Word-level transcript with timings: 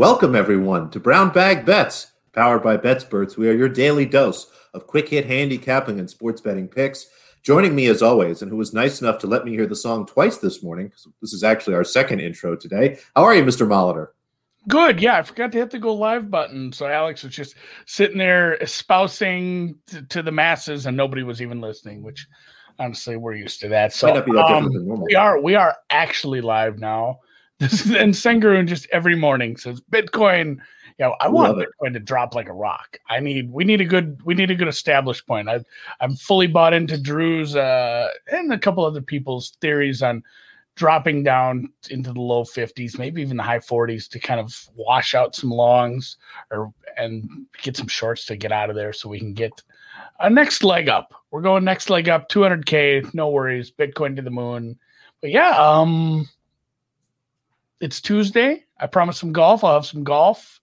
Welcome, 0.00 0.34
everyone, 0.34 0.88
to 0.92 0.98
Brown 0.98 1.28
Bag 1.30 1.66
Bets, 1.66 2.12
powered 2.32 2.62
by 2.62 2.78
BetSperts. 2.78 3.36
We 3.36 3.50
are 3.50 3.54
your 3.54 3.68
daily 3.68 4.06
dose 4.06 4.50
of 4.72 4.86
quick 4.86 5.10
hit 5.10 5.26
handicapping 5.26 5.98
and 5.98 6.08
sports 6.08 6.40
betting 6.40 6.68
picks. 6.68 7.04
Joining 7.42 7.74
me, 7.74 7.84
as 7.84 8.00
always, 8.00 8.40
and 8.40 8.50
who 8.50 8.56
was 8.56 8.72
nice 8.72 9.02
enough 9.02 9.18
to 9.18 9.26
let 9.26 9.44
me 9.44 9.50
hear 9.50 9.66
the 9.66 9.76
song 9.76 10.06
twice 10.06 10.38
this 10.38 10.62
morning, 10.62 10.86
because 10.86 11.06
this 11.20 11.34
is 11.34 11.44
actually 11.44 11.74
our 11.74 11.84
second 11.84 12.20
intro 12.20 12.56
today. 12.56 12.98
How 13.14 13.24
are 13.24 13.34
you, 13.34 13.44
Mr. 13.44 13.66
Molitor? 13.66 14.06
Good. 14.68 15.02
Yeah, 15.02 15.18
I 15.18 15.22
forgot 15.22 15.52
to 15.52 15.58
hit 15.58 15.70
the 15.70 15.78
go 15.78 15.92
live 15.92 16.30
button. 16.30 16.72
So 16.72 16.86
Alex 16.86 17.22
was 17.22 17.36
just 17.36 17.56
sitting 17.84 18.16
there 18.16 18.54
espousing 18.54 19.76
to, 19.88 20.00
to 20.00 20.22
the 20.22 20.32
masses, 20.32 20.86
and 20.86 20.96
nobody 20.96 21.24
was 21.24 21.42
even 21.42 21.60
listening, 21.60 22.02
which 22.02 22.26
honestly, 22.78 23.18
we're 23.18 23.34
used 23.34 23.60
to 23.60 23.68
that. 23.68 23.92
So 23.92 24.06
that 24.06 24.26
um, 24.26 24.70
we 25.04 25.14
are 25.14 25.38
we 25.42 25.56
are 25.56 25.76
actually 25.90 26.40
live 26.40 26.78
now. 26.78 27.18
This 27.60 27.72
is, 27.86 27.94
and 27.94 28.14
Sengaroon 28.14 28.66
just 28.66 28.88
every 28.90 29.14
morning 29.14 29.56
says 29.56 29.80
Bitcoin. 29.92 30.58
You 30.98 31.06
know, 31.06 31.16
I 31.20 31.28
want 31.28 31.56
Bitcoin 31.56 31.92
to 31.92 32.00
drop 32.00 32.34
like 32.34 32.48
a 32.48 32.54
rock. 32.54 32.98
I 33.08 33.20
need 33.20 33.52
we 33.52 33.64
need 33.64 33.80
a 33.80 33.84
good 33.84 34.20
we 34.24 34.34
need 34.34 34.50
a 34.50 34.54
good 34.54 34.68
established 34.68 35.26
point. 35.26 35.48
I 35.48 35.60
I'm 36.00 36.16
fully 36.16 36.46
bought 36.46 36.72
into 36.72 36.98
Drew's 36.98 37.54
uh, 37.54 38.08
and 38.32 38.52
a 38.52 38.58
couple 38.58 38.84
other 38.84 39.02
people's 39.02 39.50
theories 39.60 40.02
on 40.02 40.22
dropping 40.74 41.22
down 41.22 41.70
into 41.90 42.12
the 42.12 42.20
low 42.20 42.42
50s, 42.42 42.98
maybe 42.98 43.20
even 43.20 43.36
the 43.36 43.42
high 43.42 43.58
40s 43.58 44.08
to 44.08 44.18
kind 44.18 44.40
of 44.40 44.56
wash 44.74 45.14
out 45.14 45.34
some 45.36 45.50
longs 45.50 46.16
or 46.50 46.72
and 46.96 47.46
get 47.60 47.76
some 47.76 47.88
shorts 47.88 48.24
to 48.26 48.36
get 48.36 48.52
out 48.52 48.70
of 48.70 48.76
there 48.76 48.94
so 48.94 49.08
we 49.08 49.18
can 49.18 49.34
get 49.34 49.52
a 50.20 50.30
next 50.30 50.64
leg 50.64 50.88
up. 50.88 51.12
We're 51.30 51.42
going 51.42 51.64
next 51.64 51.90
leg 51.90 52.08
up, 52.08 52.30
200k, 52.30 53.12
no 53.12 53.28
worries, 53.28 53.70
Bitcoin 53.70 54.16
to 54.16 54.22
the 54.22 54.30
moon. 54.30 54.78
But 55.20 55.30
yeah, 55.30 55.50
um 55.58 56.26
it's 57.80 58.00
Tuesday. 58.00 58.64
I 58.78 58.86
promise 58.86 59.18
some 59.18 59.32
golf. 59.32 59.64
I'll 59.64 59.74
have 59.74 59.86
some 59.86 60.04
golf. 60.04 60.60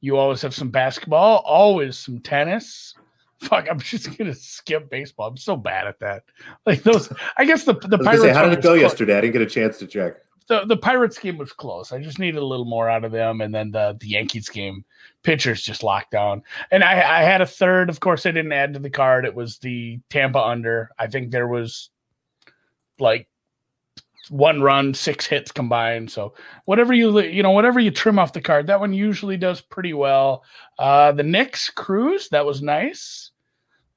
You 0.00 0.16
always 0.16 0.40
have 0.42 0.54
some 0.54 0.70
basketball, 0.70 1.42
always 1.44 1.98
some 1.98 2.20
tennis. 2.20 2.94
Fuck, 3.40 3.68
I'm 3.70 3.78
just 3.78 4.16
gonna 4.18 4.34
skip 4.34 4.90
baseball. 4.90 5.28
I'm 5.28 5.36
so 5.36 5.56
bad 5.56 5.86
at 5.86 5.98
that. 6.00 6.24
Like 6.66 6.82
those, 6.82 7.12
I 7.36 7.44
guess 7.44 7.64
the 7.64 7.74
the 7.74 7.98
Pirates. 7.98 8.22
Say, 8.22 8.32
how 8.32 8.44
did 8.44 8.52
it 8.52 8.62
go 8.62 8.70
close. 8.70 8.80
yesterday? 8.80 9.16
I 9.16 9.20
didn't 9.22 9.32
get 9.32 9.42
a 9.42 9.46
chance 9.46 9.78
to 9.78 9.86
check. 9.86 10.14
The 10.46 10.66
the 10.66 10.76
Pirates 10.76 11.18
game 11.18 11.38
was 11.38 11.52
close. 11.52 11.90
I 11.90 12.00
just 12.00 12.18
needed 12.18 12.38
a 12.38 12.44
little 12.44 12.66
more 12.66 12.90
out 12.90 13.04
of 13.04 13.12
them, 13.12 13.40
and 13.40 13.54
then 13.54 13.70
the 13.70 13.96
the 13.98 14.08
Yankees 14.08 14.48
game, 14.50 14.84
pitchers 15.22 15.62
just 15.62 15.82
locked 15.82 16.10
down. 16.10 16.42
And 16.70 16.84
I 16.84 17.20
I 17.20 17.22
had 17.22 17.40
a 17.40 17.46
third. 17.46 17.88
Of 17.88 18.00
course, 18.00 18.26
I 18.26 18.30
didn't 18.30 18.52
add 18.52 18.74
to 18.74 18.78
the 18.78 18.90
card. 18.90 19.24
It 19.24 19.34
was 19.34 19.58
the 19.58 20.00
Tampa 20.10 20.40
under. 20.40 20.90
I 20.98 21.06
think 21.06 21.30
there 21.30 21.48
was 21.48 21.88
like 22.98 23.26
one 24.30 24.62
run, 24.62 24.94
six 24.94 25.26
hits 25.26 25.50
combined. 25.50 26.10
So 26.10 26.34
whatever 26.64 26.94
you 26.94 27.18
you 27.20 27.42
know 27.42 27.50
whatever 27.50 27.80
you 27.80 27.90
trim 27.90 28.18
off 28.18 28.32
the 28.32 28.40
card, 28.40 28.66
that 28.68 28.80
one 28.80 28.92
usually 28.92 29.36
does 29.36 29.60
pretty 29.60 29.92
well. 29.92 30.44
Uh, 30.78 31.12
the 31.12 31.24
Knicks 31.24 31.68
cruise 31.68 32.28
that 32.30 32.46
was 32.46 32.62
nice, 32.62 33.32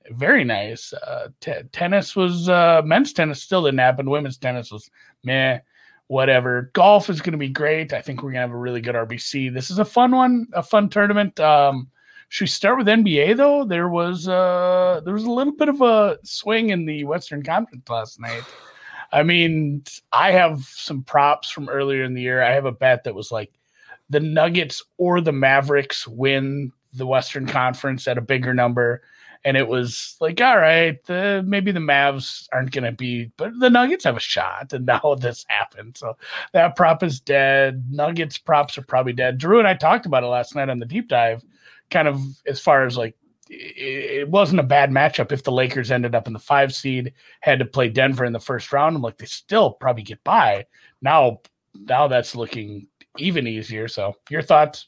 very 0.10 0.44
nice. 0.44 0.92
Uh, 0.92 1.30
t- 1.40 1.54
tennis 1.72 2.16
was 2.16 2.50
uh, 2.50 2.82
men's 2.84 3.14
tennis 3.14 3.42
still 3.42 3.64
didn't 3.64 3.80
happen. 3.80 4.10
Women's 4.10 4.38
tennis 4.38 4.72
was 4.72 4.90
meh. 5.24 5.60
Whatever. 6.08 6.72
Golf 6.74 7.10
is 7.10 7.22
going 7.22 7.32
to 7.32 7.38
be 7.38 7.50
great. 7.50 7.94
I 7.94 8.02
think 8.02 8.22
we're 8.22 8.34
to 8.34 8.40
have 8.40 8.52
a 8.52 8.58
really 8.58 8.82
good 8.82 8.96
RBC. 8.96 9.54
This 9.54 9.70
is 9.72 9.80
a 9.80 9.86
fun 9.86 10.12
one, 10.12 10.48
a 10.54 10.62
fun 10.62 10.90
tournament. 10.90 11.40
Um, 11.40 11.90
should 12.28 12.46
we 12.46 12.48
start 12.48 12.78
with 12.78 12.88
NBA 12.88 13.38
though? 13.38 13.64
There 13.64 13.90
was 13.90 14.28
uh, 14.28 15.02
there 15.06 15.14
was 15.14 15.26
a 15.26 15.32
little 15.32 15.54
bit 15.54 15.70
of 15.70 15.82
a 15.82 16.18
swing 16.24 16.72
in 16.72 16.86
the 16.86 17.04
Western 17.04 17.44
Conference 17.44 17.88
last 17.88 18.20
night. 18.20 18.44
I 19.14 19.22
mean, 19.22 19.84
I 20.12 20.32
have 20.32 20.62
some 20.64 21.04
props 21.04 21.52
from 21.52 21.70
earlier 21.70 22.04
in 22.04 22.16
the 22.16 22.22
year. 22.22 22.42
I 22.42 22.52
have 22.52 22.66
a 22.66 22.72
bet 22.72 23.04
that 23.04 23.14
was 23.14 23.32
like 23.32 23.54
the 24.10 24.20
Nuggets 24.20 24.84
or 24.98 25.22
the 25.22 25.32
Mavericks 25.32 26.08
win 26.08 26.72
the 26.94 27.06
Western 27.06 27.46
Conference 27.46 28.08
at 28.08 28.18
a 28.18 28.22
bigger 28.22 28.56
number. 28.56 29.04
And 29.46 29.56
it 29.56 29.68
was 29.68 30.16
like, 30.20 30.42
all 30.42 30.58
right, 30.58 31.04
the, 31.06 31.44
maybe 31.46 31.72
the 31.72 31.80
Mavs 31.80 32.48
aren't 32.54 32.72
going 32.72 32.86
to 32.86 32.92
be, 32.92 33.32
but 33.38 33.52
the 33.60 33.70
Nuggets 33.70 34.06
have 34.06 34.18
a 34.18 34.22
shot. 34.22 34.74
And 34.74 34.86
now 35.04 35.16
this 35.20 35.46
happened. 35.48 35.96
So 35.96 36.18
that 36.54 36.76
prop 36.76 37.04
is 37.04 37.20
dead. 37.20 37.86
Nuggets 37.92 38.40
props 38.40 38.80
are 38.80 38.84
probably 38.84 39.14
dead. 39.14 39.38
Drew 39.38 39.60
and 39.60 39.68
I 39.68 39.76
talked 39.76 40.08
about 40.08 40.24
it 40.24 40.28
last 40.28 40.56
night 40.56 40.70
on 40.70 40.80
the 40.80 40.86
deep 40.88 41.08
dive, 41.08 41.44
kind 41.92 42.08
of 42.08 42.20
as 42.48 42.60
far 42.60 42.86
as 42.86 42.98
like 42.98 43.16
it 43.50 44.30
wasn't 44.30 44.60
a 44.60 44.64
bad 44.64 44.90
matchup 44.90 45.32
if 45.32 45.44
the 45.44 45.52
Lakers 45.52 45.92
ended 45.92 46.16
up 46.16 46.28
in 46.28 46.34
the 46.34 46.40
five 46.40 46.74
seed, 46.74 47.14
had 47.42 47.60
to 47.60 47.66
play 47.66 47.90
Denver 47.90 48.26
in 48.26 48.34
the 48.34 48.40
first 48.40 48.72
round. 48.72 48.96
I'm 48.96 49.02
like, 49.02 49.18
they 49.18 49.26
still 49.26 49.72
probably 49.72 50.04
get 50.04 50.24
by. 50.24 50.66
Now, 51.02 51.42
now 51.74 52.08
that's 52.08 52.36
looking 52.36 52.88
even 53.18 53.48
easier. 53.48 53.88
So, 53.88 54.16
your 54.30 54.42
thoughts? 54.42 54.88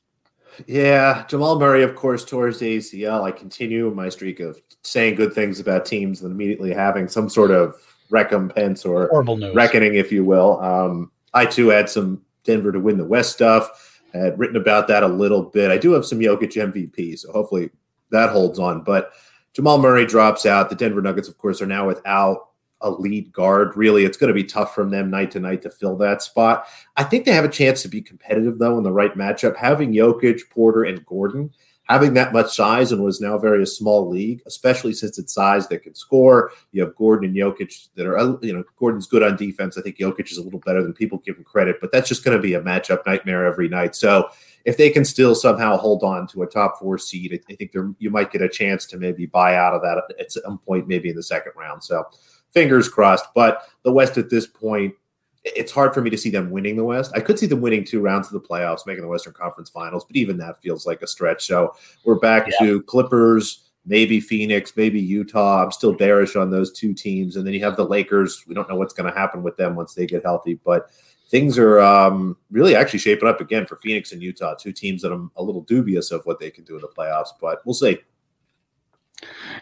Yeah, 0.68 1.26
Jamal 1.28 1.60
Murray, 1.60 1.84
of 1.84 1.96
course, 1.96 2.24
tore 2.24 2.48
his 2.48 2.62
ACL. 2.62 3.24
I 3.24 3.32
continue 3.32 3.92
my 3.92 4.08
streak 4.08 4.40
of 4.40 4.62
saying 4.84 5.16
good 5.16 5.34
things 5.34 5.60
about 5.60 5.86
teams 5.86 6.22
and 6.22 6.32
immediately 6.32 6.74
having 6.74 7.10
some 7.10 7.30
sort 7.30 7.52
of 7.52 7.76
recompense 8.10 8.86
or 8.86 9.10
reckoning, 9.54 9.96
if 9.96 10.12
you 10.12 10.24
will. 10.24 10.62
Um, 10.62 11.12
I 11.34 11.46
too 11.46 11.68
had 11.68 11.90
some 11.90 12.22
Denver 12.46 12.72
to 12.72 12.80
win 12.80 12.98
the 12.98 13.06
West 13.06 13.34
stuff. 13.34 14.00
I 14.14 14.20
had 14.20 14.40
written 14.40 14.56
about 14.56 14.88
that 14.88 15.04
a 15.04 15.08
little 15.08 15.44
bit. 15.44 15.72
I 15.72 15.78
do 15.78 15.92
have 15.92 16.06
some 16.06 16.20
Jokic 16.20 16.54
MVP, 16.54 17.20
so 17.20 17.34
hopefully 17.34 17.70
that 18.16 18.32
holds 18.32 18.60
on. 18.60 18.82
But 18.82 19.12
Jamal 19.54 19.78
Murray 19.78 20.06
drops 20.06 20.46
out. 20.46 20.70
The 20.70 20.76
Denver 20.76 21.02
Nuggets, 21.02 21.28
of 21.28 21.38
course, 21.38 21.62
are 21.62 21.68
now 21.68 21.88
without 21.88 22.50
a 22.82 22.90
lead 22.90 23.32
guard. 23.32 23.76
Really, 23.76 24.04
it's 24.04 24.18
going 24.18 24.28
to 24.28 24.34
be 24.34 24.44
tough 24.44 24.76
from 24.76 24.90
them 24.90 25.10
night 25.10 25.32
to 25.32 25.40
night 25.40 25.62
to 25.62 25.70
fill 25.70 25.96
that 25.98 26.22
spot. 26.22 26.68
I 26.98 27.04
think 27.04 27.26
they 27.26 27.32
have 27.32 27.46
a 27.46 27.50
chance 27.50 27.82
to 27.84 27.88
be 27.88 28.02
competitive, 28.02 28.60
though, 28.60 28.78
in 28.78 28.84
the 28.84 28.92
right 28.92 29.16
matchup. 29.16 29.56
Having 29.56 29.94
Jokic, 29.94 30.50
Porter, 30.50 30.84
and 30.84 31.06
Gordon 31.06 31.52
having 31.86 32.14
that 32.16 32.34
much 32.34 32.56
size 32.56 32.92
and 32.92 33.04
was 33.04 33.22
now 33.22 33.38
very 33.38 33.62
a 33.62 33.66
small 33.66 34.10
league, 34.10 34.42
especially 34.46 34.94
since 34.94 35.18
it's 35.18 35.34
size 35.34 35.68
that 35.68 35.84
can 35.84 35.94
score. 35.94 36.52
You 36.72 36.84
have 36.84 36.96
Gordon 36.96 37.30
and 37.30 37.38
Jokic 37.38 37.90
that 37.96 38.08
are, 38.08 38.38
you 38.42 38.54
know, 38.54 38.64
Gordon's 38.78 39.08
good 39.08 39.24
on 39.24 39.36
defense. 39.36 39.78
I 39.78 39.82
think 39.82 39.98
Jokic 39.98 40.32
is 40.32 40.38
a 40.38 40.44
little 40.44 40.60
better 40.60 40.82
than 40.82 40.94
people 40.94 41.20
give 41.20 41.38
him 41.38 41.44
credit, 41.44 41.78
but 41.80 41.92
that's 41.92 42.10
just 42.10 42.24
going 42.24 42.36
to 42.36 42.42
be 42.42 42.56
a 42.56 42.62
matchup 42.62 43.06
nightmare 43.06 43.46
every 43.46 43.70
night. 43.70 43.96
So 43.96 44.30
if 44.66 44.78
they 44.78 44.90
can 44.90 45.06
still 45.06 45.36
somehow 45.36 45.78
hold 45.78 46.04
on 46.04 46.28
to 46.28 46.42
a 46.42 46.48
top 46.48 46.80
four 46.80 46.98
seed, 46.98 47.40
I 47.50 47.56
think 47.56 47.72
there 47.72 47.94
you 48.00 48.10
might 48.10 48.32
get 48.32 48.42
a 48.42 48.50
chance 48.50 48.86
to 48.88 48.98
maybe 48.98 49.28
buy 49.28 49.56
out 49.56 49.74
of 49.74 49.82
that 49.84 50.04
at 50.20 50.32
some 50.32 50.58
point, 50.58 50.88
maybe 50.88 51.10
in 51.10 51.16
the 51.16 51.24
second 51.24 51.54
round. 51.56 51.84
So 51.84 52.04
fingers 52.52 52.90
crossed. 52.90 53.28
But 53.36 53.68
the 53.84 53.92
West 53.92 54.18
at 54.18 54.32
this 54.32 54.48
point, 54.48 54.96
it's 55.44 55.72
hard 55.72 55.94
for 55.94 56.02
me 56.02 56.10
to 56.10 56.18
see 56.18 56.32
them 56.32 56.50
winning 56.50 56.76
the 56.76 56.84
West. 56.84 57.12
I 57.14 57.20
could 57.20 57.38
see 57.38 57.46
them 57.46 57.62
winning 57.62 57.84
two 57.84 58.02
rounds 58.02 58.28
of 58.28 58.34
the 58.34 58.48
playoffs, 58.48 58.88
making 58.88 59.04
the 59.04 59.08
Western 59.08 59.34
Conference 59.34 59.70
Finals, 59.70 60.04
but 60.04 60.16
even 60.16 60.38
that 60.38 60.60
feels 60.64 60.88
like 60.88 61.04
a 61.04 61.08
stretch. 61.08 61.46
So 61.46 61.76
we're 62.04 62.16
back 62.16 62.48
yeah. 62.48 62.66
to 62.66 62.82
Clippers, 62.84 63.70
maybe 63.86 64.20
Phoenix, 64.20 64.74
maybe 64.76 65.00
Utah. 65.00 65.64
I'm 65.64 65.72
still 65.72 65.94
bearish 65.94 66.36
on 66.36 66.50
those 66.50 66.72
two 66.72 66.96
teams, 66.96 67.36
and 67.36 67.46
then 67.46 67.54
you 67.54 67.64
have 67.64 67.76
the 67.76 67.86
Lakers. 67.86 68.44
We 68.48 68.56
don't 68.56 68.68
know 68.68 68.78
what's 68.78 68.96
going 68.96 69.12
to 69.14 69.16
happen 69.16 69.44
with 69.44 69.58
them 69.58 69.76
once 69.76 69.94
they 69.94 70.08
get 70.08 70.24
healthy, 70.24 70.60
but 70.66 70.90
things 71.28 71.58
are 71.58 71.80
um, 71.80 72.38
really 72.52 72.76
actually 72.76 73.00
shaping 73.00 73.28
up 73.28 73.42
again 73.42 73.66
for 73.66 73.78
Phoenix 73.78 74.12
and 74.12 74.22
Utah, 74.22 74.56
two 74.56 74.72
teams 74.72 75.02
that 75.02 75.12
I'm 75.12 75.32
a 75.36 75.44
little 75.44 75.62
dubious 75.62 76.12
of 76.12 76.26
what 76.26 76.40
they 76.40 76.52
can 76.52 76.64
do 76.64 76.76
in 76.76 76.82
the 76.82 76.88
playoffs, 76.88 77.30
but 77.40 77.62
we'll 77.66 77.74
see. 77.74 77.98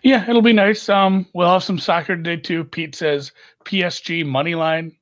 Yeah, 0.02 0.30
it'll 0.30 0.42
be 0.42 0.54
nice. 0.54 0.90
Um, 0.90 1.26
we'll 1.34 1.50
have 1.50 1.64
some 1.64 1.80
soccer 1.80 2.16
today 2.16 2.38
too. 2.38 2.64
Pete 2.64 2.96
says 2.96 3.32
PSG 3.66 4.26
money 4.26 4.56
line. 4.56 4.96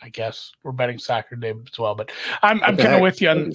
I 0.00 0.08
guess 0.08 0.52
we're 0.62 0.72
betting 0.72 0.98
soccer 0.98 1.34
today 1.34 1.50
as 1.50 1.78
well, 1.78 1.94
but 1.94 2.12
I'm 2.42 2.62
I'm 2.62 2.76
kind 2.76 2.94
of 2.94 3.00
with 3.00 3.20
you 3.20 3.28
on. 3.28 3.52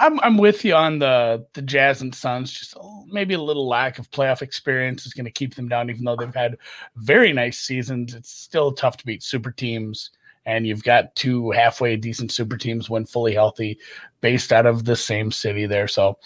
I'm 0.00 0.18
I'm 0.20 0.38
with 0.38 0.64
you 0.64 0.74
on 0.74 0.98
the 0.98 1.46
the 1.54 1.62
Jazz 1.62 2.02
and 2.02 2.14
Suns. 2.14 2.52
Just 2.52 2.76
maybe 3.06 3.34
a 3.34 3.40
little 3.40 3.68
lack 3.68 3.98
of 3.98 4.10
playoff 4.10 4.42
experience 4.42 5.06
is 5.06 5.14
going 5.14 5.24
to 5.24 5.30
keep 5.30 5.54
them 5.54 5.68
down, 5.68 5.88
even 5.88 6.04
though 6.04 6.16
they've 6.16 6.34
had 6.34 6.58
very 6.96 7.32
nice 7.32 7.60
seasons. 7.60 8.14
It's 8.14 8.30
still 8.30 8.72
tough 8.72 8.96
to 8.98 9.06
beat 9.06 9.22
super 9.22 9.52
teams 9.52 10.10
and 10.46 10.66
you've 10.66 10.84
got 10.84 11.14
two 11.16 11.50
halfway 11.50 11.96
decent 11.96 12.32
super 12.32 12.56
teams 12.56 12.88
when 12.88 13.06
fully 13.06 13.34
healthy 13.34 13.78
based 14.20 14.52
out 14.52 14.66
of 14.66 14.84
the 14.84 14.96
same 14.96 15.30
city 15.30 15.66
there. 15.66 15.88
So 15.88 16.18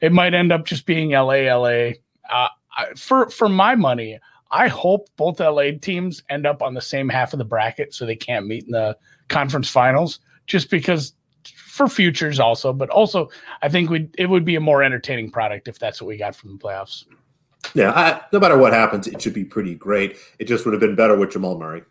it 0.00 0.12
might 0.12 0.34
end 0.34 0.52
up 0.52 0.66
just 0.66 0.86
being 0.86 1.10
la 1.10 1.22
la 1.22 1.92
uh, 2.30 2.48
for 2.96 3.28
for 3.30 3.48
my 3.48 3.74
money 3.74 4.18
i 4.50 4.68
hope 4.68 5.08
both 5.16 5.40
la 5.40 5.64
teams 5.80 6.22
end 6.30 6.46
up 6.46 6.62
on 6.62 6.74
the 6.74 6.80
same 6.80 7.08
half 7.08 7.32
of 7.32 7.38
the 7.38 7.44
bracket 7.44 7.92
so 7.92 8.06
they 8.06 8.16
can't 8.16 8.46
meet 8.46 8.64
in 8.64 8.70
the 8.70 8.96
conference 9.28 9.68
finals 9.68 10.20
just 10.46 10.70
because 10.70 11.14
for 11.54 11.88
futures 11.88 12.38
also 12.38 12.72
but 12.72 12.88
also 12.90 13.28
i 13.62 13.68
think 13.68 13.90
we 13.90 14.08
it 14.18 14.26
would 14.26 14.44
be 14.44 14.56
a 14.56 14.60
more 14.60 14.82
entertaining 14.82 15.30
product 15.30 15.68
if 15.68 15.78
that's 15.78 16.00
what 16.00 16.08
we 16.08 16.16
got 16.16 16.34
from 16.34 16.52
the 16.52 16.58
playoffs. 16.58 17.04
Yeah 17.74 17.92
I, 17.92 18.20
no 18.32 18.40
matter 18.40 18.58
what 18.58 18.72
happens 18.72 19.06
it 19.06 19.22
should 19.22 19.34
be 19.34 19.44
pretty 19.44 19.74
great. 19.74 20.16
It 20.38 20.46
just 20.46 20.64
would 20.64 20.72
have 20.72 20.80
been 20.80 20.96
better 20.96 21.16
with 21.16 21.30
jamal 21.30 21.58
murray. 21.58 21.82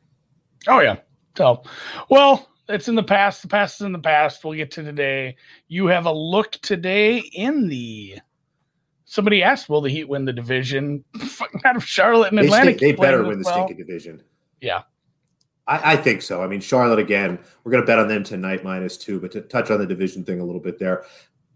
Oh 0.67 0.79
yeah 0.79 0.97
so, 1.37 1.63
well, 2.09 2.49
it's 2.67 2.87
in 2.87 2.95
the 2.95 3.03
past. 3.03 3.41
The 3.41 3.47
past 3.47 3.81
is 3.81 3.85
in 3.85 3.91
the 3.91 3.99
past. 3.99 4.43
We'll 4.43 4.53
get 4.53 4.71
to 4.71 4.83
today. 4.83 5.35
You 5.67 5.87
have 5.87 6.05
a 6.05 6.11
look 6.11 6.53
today 6.61 7.17
in 7.19 7.67
the. 7.67 8.19
Somebody 9.05 9.43
asked, 9.43 9.69
"Will 9.69 9.81
the 9.81 9.89
Heat 9.89 10.07
win 10.07 10.25
the 10.25 10.33
division?" 10.33 11.03
Out 11.65 11.75
of 11.75 11.85
Charlotte 11.85 12.31
and 12.31 12.39
Atlanta, 12.39 12.71
they, 12.71 12.77
they 12.77 12.91
better 12.93 13.23
win 13.23 13.39
the 13.39 13.45
well. 13.45 13.65
stinking 13.65 13.77
division. 13.77 14.23
Yeah, 14.61 14.83
I, 15.67 15.93
I, 15.93 15.97
think 15.97 16.21
so. 16.21 16.43
I 16.43 16.47
mean, 16.47 16.61
Charlotte 16.61 16.99
again. 16.99 17.39
We're 17.63 17.71
going 17.71 17.83
to 17.83 17.87
bet 17.87 17.99
on 17.99 18.07
them 18.07 18.23
tonight 18.23 18.63
minus 18.63 18.97
two, 18.97 19.19
but 19.19 19.31
to 19.31 19.41
touch 19.41 19.69
on 19.69 19.79
the 19.79 19.85
division 19.85 20.23
thing 20.23 20.39
a 20.39 20.43
little 20.43 20.61
bit 20.61 20.79
there, 20.79 21.03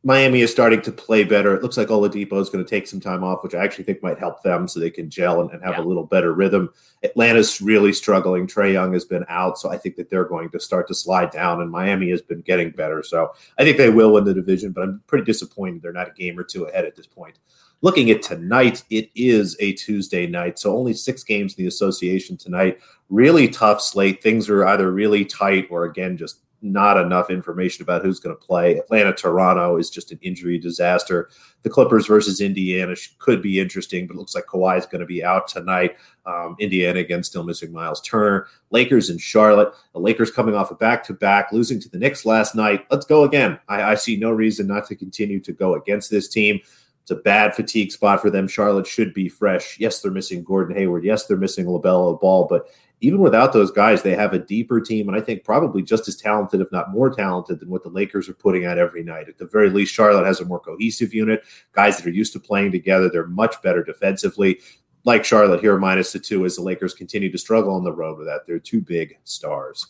Miami 0.07 0.41
is 0.41 0.51
starting 0.51 0.83
to 0.83 0.91
play 0.91 1.23
better. 1.23 1.55
It 1.55 1.63
looks 1.63 1.77
like 1.77 1.87
Oladipo 1.87 2.39
is 2.39 2.51
going 2.51 2.63
to 2.63 2.69
take 2.69 2.85
some 2.85 2.99
time 2.99 3.23
off, 3.23 3.41
which 3.41 3.55
I 3.55 3.63
actually 3.63 3.85
think 3.85 4.03
might 4.03 4.19
help 4.19 4.43
them 4.43 4.67
so 4.67 4.79
they 4.79 4.91
can 4.91 5.09
gel 5.09 5.41
and, 5.41 5.49
and 5.49 5.63
have 5.63 5.79
yeah. 5.79 5.81
a 5.81 5.83
little 5.83 6.05
better 6.05 6.31
rhythm. 6.31 6.69
Atlanta's 7.03 7.59
really 7.59 7.91
struggling. 7.91 8.45
Trae 8.45 8.73
Young 8.73 8.93
has 8.93 9.03
been 9.03 9.25
out, 9.29 9.57
so 9.57 9.71
I 9.71 9.77
think 9.79 9.95
that 9.95 10.11
they're 10.11 10.25
going 10.25 10.51
to 10.51 10.59
start 10.59 10.87
to 10.89 10.93
slide 10.93 11.31
down, 11.31 11.59
and 11.59 11.71
Miami 11.71 12.11
has 12.11 12.21
been 12.21 12.41
getting 12.41 12.69
better. 12.69 13.01
So 13.01 13.33
I 13.57 13.63
think 13.63 13.77
they 13.77 13.89
will 13.89 14.13
win 14.13 14.25
the 14.25 14.33
division, 14.35 14.73
but 14.73 14.83
I'm 14.83 15.01
pretty 15.07 15.25
disappointed 15.25 15.81
they're 15.81 15.91
not 15.91 16.09
a 16.09 16.13
game 16.13 16.37
or 16.37 16.43
two 16.43 16.65
ahead 16.65 16.85
at 16.85 16.95
this 16.95 17.07
point. 17.07 17.39
Looking 17.81 18.11
at 18.11 18.21
tonight, 18.21 18.83
it 18.91 19.09
is 19.15 19.57
a 19.59 19.73
Tuesday 19.73 20.27
night, 20.27 20.59
so 20.59 20.77
only 20.77 20.93
six 20.93 21.23
games 21.23 21.55
in 21.55 21.63
the 21.63 21.67
association 21.67 22.37
tonight. 22.37 22.79
Really 23.09 23.47
tough 23.47 23.81
slate. 23.81 24.21
Things 24.21 24.49
are 24.49 24.67
either 24.67 24.91
really 24.91 25.25
tight 25.25 25.67
or, 25.71 25.85
again, 25.85 26.15
just 26.15 26.41
not 26.65 26.97
enough 26.97 27.29
information 27.29 27.83
about 27.83 28.01
who's 28.01 28.19
going 28.19 28.35
to 28.35 28.41
play. 28.41 28.77
Atlanta 28.77 29.13
Toronto 29.13 29.77
is 29.77 29.89
just 29.89 30.11
an 30.11 30.19
injury 30.21 30.57
disaster. 30.57 31.29
The 31.61 31.69
Clippers 31.69 32.07
versus 32.07 32.41
Indiana 32.41 32.95
could 33.19 33.41
be 33.41 33.59
interesting, 33.59 34.07
but 34.07 34.15
it 34.15 34.17
looks 34.17 34.35
like 34.35 34.45
Kawhi 34.45 34.77
is 34.77 34.85
going 34.85 34.99
to 34.99 35.05
be 35.05 35.23
out 35.23 35.47
tonight. 35.47 35.95
Um, 36.25 36.55
Indiana 36.59 36.99
again 36.99 37.23
still 37.23 37.43
missing 37.43 37.71
Myles 37.71 38.01
Turner. 38.01 38.47
Lakers 38.71 39.09
in 39.09 39.17
Charlotte. 39.17 39.73
The 39.93 39.99
Lakers 39.99 40.31
coming 40.31 40.55
off 40.55 40.71
a 40.71 40.75
back 40.75 41.03
to 41.05 41.13
back, 41.13 41.51
losing 41.51 41.79
to 41.81 41.89
the 41.89 41.97
Knicks 41.97 42.25
last 42.25 42.55
night. 42.55 42.85
Let's 42.89 43.05
go 43.05 43.23
again. 43.23 43.59
I, 43.69 43.83
I 43.83 43.95
see 43.95 44.17
no 44.17 44.31
reason 44.31 44.67
not 44.67 44.87
to 44.87 44.95
continue 44.95 45.39
to 45.41 45.53
go 45.53 45.75
against 45.75 46.09
this 46.09 46.27
team. 46.27 46.59
It's 47.03 47.11
a 47.11 47.15
bad 47.15 47.53
fatigue 47.53 47.91
spot 47.91 48.19
for 48.19 48.31
them. 48.31 48.47
Charlotte 48.47 48.87
should 48.87 49.13
be 49.13 49.29
fresh. 49.29 49.79
Yes, 49.79 50.01
they're 50.01 50.11
missing 50.11 50.43
Gordon 50.43 50.75
Hayward. 50.75 51.03
Yes, 51.03 51.27
they're 51.27 51.37
missing 51.37 51.67
LaMelo 51.67 52.19
Ball, 52.19 52.47
but 52.49 52.67
even 53.01 53.19
without 53.19 53.51
those 53.51 53.71
guys, 53.71 54.01
they 54.01 54.15
have 54.15 54.33
a 54.33 54.39
deeper 54.39 54.79
team, 54.79 55.09
and 55.09 55.17
I 55.17 55.21
think 55.21 55.43
probably 55.43 55.81
just 55.81 56.07
as 56.07 56.15
talented, 56.15 56.61
if 56.61 56.71
not 56.71 56.91
more 56.91 57.09
talented, 57.09 57.59
than 57.59 57.69
what 57.69 57.83
the 57.83 57.89
Lakers 57.89 58.29
are 58.29 58.33
putting 58.33 58.65
out 58.65 58.77
every 58.77 59.03
night. 59.03 59.27
At 59.27 59.37
the 59.37 59.45
very 59.45 59.69
least, 59.69 59.93
Charlotte 59.93 60.25
has 60.25 60.39
a 60.39 60.45
more 60.45 60.59
cohesive 60.59 61.13
unit, 61.13 61.43
guys 61.73 61.97
that 61.97 62.05
are 62.05 62.11
used 62.11 62.33
to 62.33 62.39
playing 62.39 62.71
together. 62.71 63.09
They're 63.09 63.27
much 63.27 63.61
better 63.61 63.83
defensively. 63.83 64.61
Like 65.03 65.25
Charlotte 65.25 65.59
here, 65.59 65.77
minus 65.77 66.13
the 66.13 66.19
two, 66.19 66.45
as 66.45 66.55
the 66.55 66.63
Lakers 66.63 66.93
continue 66.93 67.31
to 67.31 67.37
struggle 67.37 67.75
on 67.75 67.83
the 67.83 67.91
road 67.91 68.17
with 68.17 68.27
that. 68.27 68.41
They're 68.47 68.59
two 68.59 68.81
big 68.81 69.17
stars. 69.23 69.85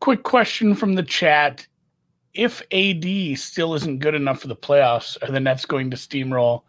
Quick 0.00 0.22
question 0.22 0.74
from 0.74 0.94
the 0.94 1.02
chat. 1.02 1.66
If 2.34 2.62
AD 2.72 3.38
still 3.38 3.74
isn't 3.74 3.98
good 3.98 4.14
enough 4.14 4.40
for 4.40 4.48
the 4.48 4.56
playoffs, 4.56 5.16
are 5.22 5.30
the 5.30 5.40
Nets 5.40 5.64
going 5.64 5.90
to 5.90 5.96
steamroll 5.96 6.62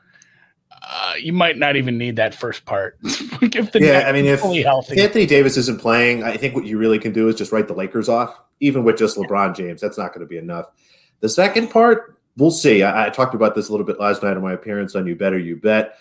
uh, 0.82 1.14
you 1.20 1.34
might 1.34 1.58
not 1.58 1.76
even 1.76 1.98
need 1.98 2.16
that 2.16 2.34
first 2.34 2.66
part. 2.66 2.98
if 3.04 3.72
the 3.72 3.80
yeah, 3.82 4.04
I 4.08 4.12
mean, 4.12 4.26
if, 4.26 4.42
if 4.44 4.98
Anthony 4.98 5.26
Davis 5.26 5.58
isn't 5.58 5.80
playing, 5.80 6.24
I 6.24 6.38
think 6.38 6.56
what 6.56 6.66
you 6.66 6.78
really 6.78 7.00
can 7.00 7.12
do 7.12 7.28
is 7.28 7.36
just 7.36 7.52
write 7.52 7.68
the 7.68 7.74
Lakers 7.74 8.10
off, 8.10 8.40
even 8.60 8.84
with 8.84 8.98
just 8.98 9.18
LeBron 9.18 9.56
James. 9.56 9.82
That's 9.82 9.98
not 9.98 10.14
going 10.14 10.22
to 10.22 10.28
be 10.28 10.38
enough. 10.38 10.68
The 11.20 11.30
second 11.30 11.70
part, 11.70 12.18
we'll 12.38 12.52
see. 12.52 12.84
I, 12.84 13.08
I, 13.08 13.10
talked 13.10 13.36
about 13.36 13.56
this 13.56 13.68
a 13.68 13.72
little 13.72 13.86
bit 13.86 14.00
last 14.00 14.24
night 14.24 14.38
on 14.38 14.44
my 14.44 14.54
appearance 14.54 14.96
on 14.96 15.06
You 15.06 15.16
Better 15.16 15.38
You 15.38 15.58
Bet. 15.58 15.96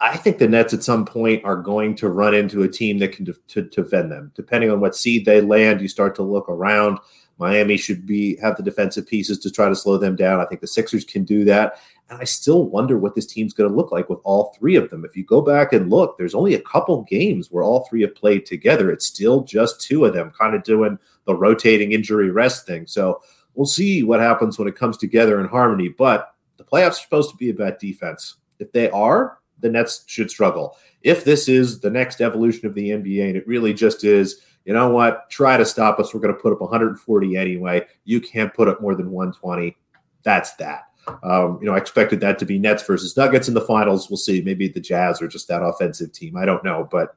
I 0.00 0.16
think 0.16 0.38
the 0.38 0.46
Nets 0.46 0.74
at 0.74 0.82
some 0.82 1.04
point 1.04 1.44
are 1.44 1.56
going 1.56 1.96
to 1.96 2.08
run 2.08 2.34
into 2.34 2.62
a 2.62 2.68
team 2.68 2.98
that 2.98 3.12
can 3.12 3.24
de- 3.24 3.32
to 3.48 3.62
defend 3.62 4.12
them. 4.12 4.30
Depending 4.34 4.70
on 4.70 4.80
what 4.80 4.94
seed 4.94 5.24
they 5.24 5.40
land, 5.40 5.80
you 5.80 5.88
start 5.88 6.14
to 6.16 6.22
look 6.22 6.48
around. 6.48 6.98
Miami 7.38 7.76
should 7.76 8.06
be 8.06 8.36
have 8.36 8.56
the 8.56 8.62
defensive 8.62 9.06
pieces 9.06 9.38
to 9.40 9.50
try 9.50 9.68
to 9.68 9.76
slow 9.76 9.98
them 9.98 10.16
down. 10.16 10.40
I 10.40 10.46
think 10.46 10.60
the 10.60 10.66
Sixers 10.66 11.04
can 11.04 11.24
do 11.24 11.44
that. 11.44 11.78
And 12.08 12.20
I 12.20 12.24
still 12.24 12.64
wonder 12.64 12.96
what 12.96 13.14
this 13.14 13.26
team's 13.26 13.52
going 13.52 13.68
to 13.68 13.76
look 13.76 13.90
like 13.90 14.08
with 14.08 14.20
all 14.22 14.54
three 14.56 14.76
of 14.76 14.90
them. 14.90 15.04
If 15.04 15.16
you 15.16 15.24
go 15.24 15.40
back 15.40 15.72
and 15.72 15.90
look, 15.90 16.16
there's 16.16 16.36
only 16.36 16.54
a 16.54 16.60
couple 16.60 17.02
games 17.02 17.50
where 17.50 17.64
all 17.64 17.84
three 17.84 18.02
have 18.02 18.14
played 18.14 18.46
together. 18.46 18.90
It's 18.90 19.06
still 19.06 19.42
just 19.42 19.80
two 19.80 20.04
of 20.04 20.14
them 20.14 20.32
kind 20.38 20.54
of 20.54 20.62
doing 20.62 20.98
the 21.24 21.34
rotating 21.34 21.92
injury 21.92 22.30
rest 22.30 22.64
thing. 22.64 22.86
So 22.86 23.20
we'll 23.54 23.66
see 23.66 24.04
what 24.04 24.20
happens 24.20 24.56
when 24.56 24.68
it 24.68 24.76
comes 24.76 24.96
together 24.96 25.40
in 25.40 25.48
harmony. 25.48 25.88
But 25.88 26.32
the 26.58 26.64
playoffs 26.64 26.90
are 26.90 27.02
supposed 27.02 27.30
to 27.30 27.36
be 27.36 27.50
about 27.50 27.80
defense. 27.80 28.36
If 28.60 28.70
they 28.70 28.88
are, 28.90 29.38
the 29.60 29.68
Nets 29.68 30.04
should 30.06 30.30
struggle. 30.30 30.76
If 31.02 31.24
this 31.24 31.48
is 31.48 31.80
the 31.80 31.90
next 31.90 32.20
evolution 32.20 32.66
of 32.66 32.74
the 32.74 32.90
NBA 32.90 33.26
and 33.26 33.36
it 33.36 33.46
really 33.48 33.74
just 33.74 34.04
is, 34.04 34.40
you 34.66 34.74
know 34.74 34.90
what, 34.90 35.30
try 35.30 35.56
to 35.56 35.64
stop 35.64 35.98
us. 36.00 36.12
We're 36.12 36.20
going 36.20 36.34
to 36.34 36.40
put 36.40 36.52
up 36.52 36.60
140 36.60 37.36
anyway. 37.36 37.86
You 38.04 38.20
can't 38.20 38.52
put 38.52 38.68
up 38.68 38.82
more 38.82 38.96
than 38.96 39.12
120. 39.12 39.76
That's 40.24 40.54
that. 40.56 40.82
Um, 41.22 41.58
you 41.60 41.66
know, 41.66 41.74
I 41.74 41.78
expected 41.78 42.20
that 42.20 42.38
to 42.40 42.44
be 42.44 42.58
Nets 42.58 42.82
versus 42.82 43.16
Nuggets 43.16 43.46
in 43.46 43.54
the 43.54 43.60
finals. 43.60 44.10
We'll 44.10 44.16
see. 44.16 44.42
Maybe 44.42 44.66
the 44.66 44.80
Jazz 44.80 45.22
are 45.22 45.28
just 45.28 45.46
that 45.46 45.62
offensive 45.62 46.12
team. 46.12 46.36
I 46.36 46.44
don't 46.44 46.64
know, 46.64 46.88
but 46.90 47.16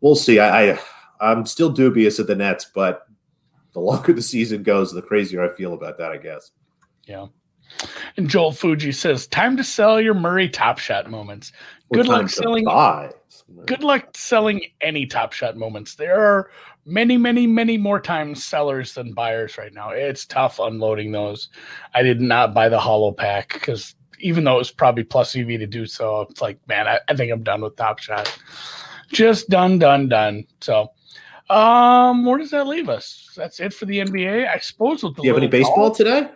we'll 0.00 0.14
see. 0.14 0.38
I, 0.38 0.72
I 0.72 0.78
I'm 1.20 1.46
still 1.46 1.70
dubious 1.70 2.20
of 2.20 2.28
the 2.28 2.36
Nets, 2.36 2.66
but 2.72 3.08
the 3.72 3.80
longer 3.80 4.12
the 4.12 4.22
season 4.22 4.62
goes, 4.62 4.92
the 4.92 5.02
crazier 5.02 5.42
I 5.42 5.54
feel 5.56 5.74
about 5.74 5.98
that. 5.98 6.12
I 6.12 6.18
guess. 6.18 6.52
Yeah. 7.06 7.26
And 8.16 8.28
Joel 8.28 8.52
Fuji 8.52 8.92
says, 8.92 9.26
"Time 9.26 9.56
to 9.56 9.64
sell 9.64 10.00
your 10.00 10.14
Murray 10.14 10.48
Top 10.48 10.78
Shot 10.78 11.10
moments. 11.10 11.50
Good 11.92 12.06
luck 12.06 12.28
selling. 12.28 12.64
Buy. 12.64 13.10
Good 13.66 13.82
luck 13.82 14.16
selling 14.16 14.62
any 14.80 15.06
Top 15.06 15.32
Shot 15.32 15.56
moments. 15.56 15.96
There 15.96 16.20
are 16.20 16.50
many, 16.86 17.16
many, 17.16 17.46
many 17.46 17.78
more 17.78 18.00
times 18.00 18.44
sellers 18.44 18.94
than 18.94 19.12
buyers 19.12 19.58
right 19.58 19.72
now. 19.72 19.90
It's 19.90 20.26
tough 20.26 20.58
unloading 20.58 21.12
those. 21.12 21.48
I 21.94 22.02
did 22.02 22.20
not 22.20 22.54
buy 22.54 22.68
the 22.68 22.78
hollow 22.78 23.12
pack 23.12 23.52
because 23.54 23.94
even 24.20 24.44
though 24.44 24.54
it 24.56 24.58
was 24.58 24.70
probably 24.70 25.04
plus 25.04 25.36
EV 25.36 25.48
to 25.48 25.66
do 25.66 25.86
so, 25.86 26.22
it's 26.22 26.40
like, 26.40 26.58
man, 26.68 26.86
I, 26.86 27.00
I 27.08 27.14
think 27.14 27.32
I'm 27.32 27.42
done 27.42 27.62
with 27.62 27.76
Top 27.76 27.98
Shot. 27.98 28.38
Just 29.12 29.48
done, 29.48 29.78
done, 29.78 30.08
done. 30.08 30.44
So, 30.60 30.90
um, 31.50 32.24
where 32.24 32.38
does 32.38 32.50
that 32.50 32.66
leave 32.66 32.88
us? 32.88 33.30
That's 33.36 33.60
it 33.60 33.74
for 33.74 33.84
the 33.84 34.00
NBA, 34.00 34.48
I 34.48 34.58
suppose. 34.58 35.02
With 35.02 35.16
the 35.16 35.22
do 35.22 35.28
you 35.28 35.34
have 35.34 35.42
any 35.42 35.50
baseball 35.50 35.88
golf. 35.88 35.96
today? 35.98 36.30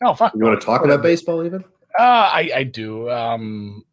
no, 0.00 0.14
fuck. 0.16 0.34
You 0.34 0.44
want 0.44 0.60
to 0.60 0.64
talk 0.64 0.84
about 0.84 1.02
baseball 1.02 1.44
even? 1.44 1.64
Uh, 1.98 2.02
I 2.32 2.50
I 2.54 2.62
do. 2.64 3.10
Um, 3.10 3.84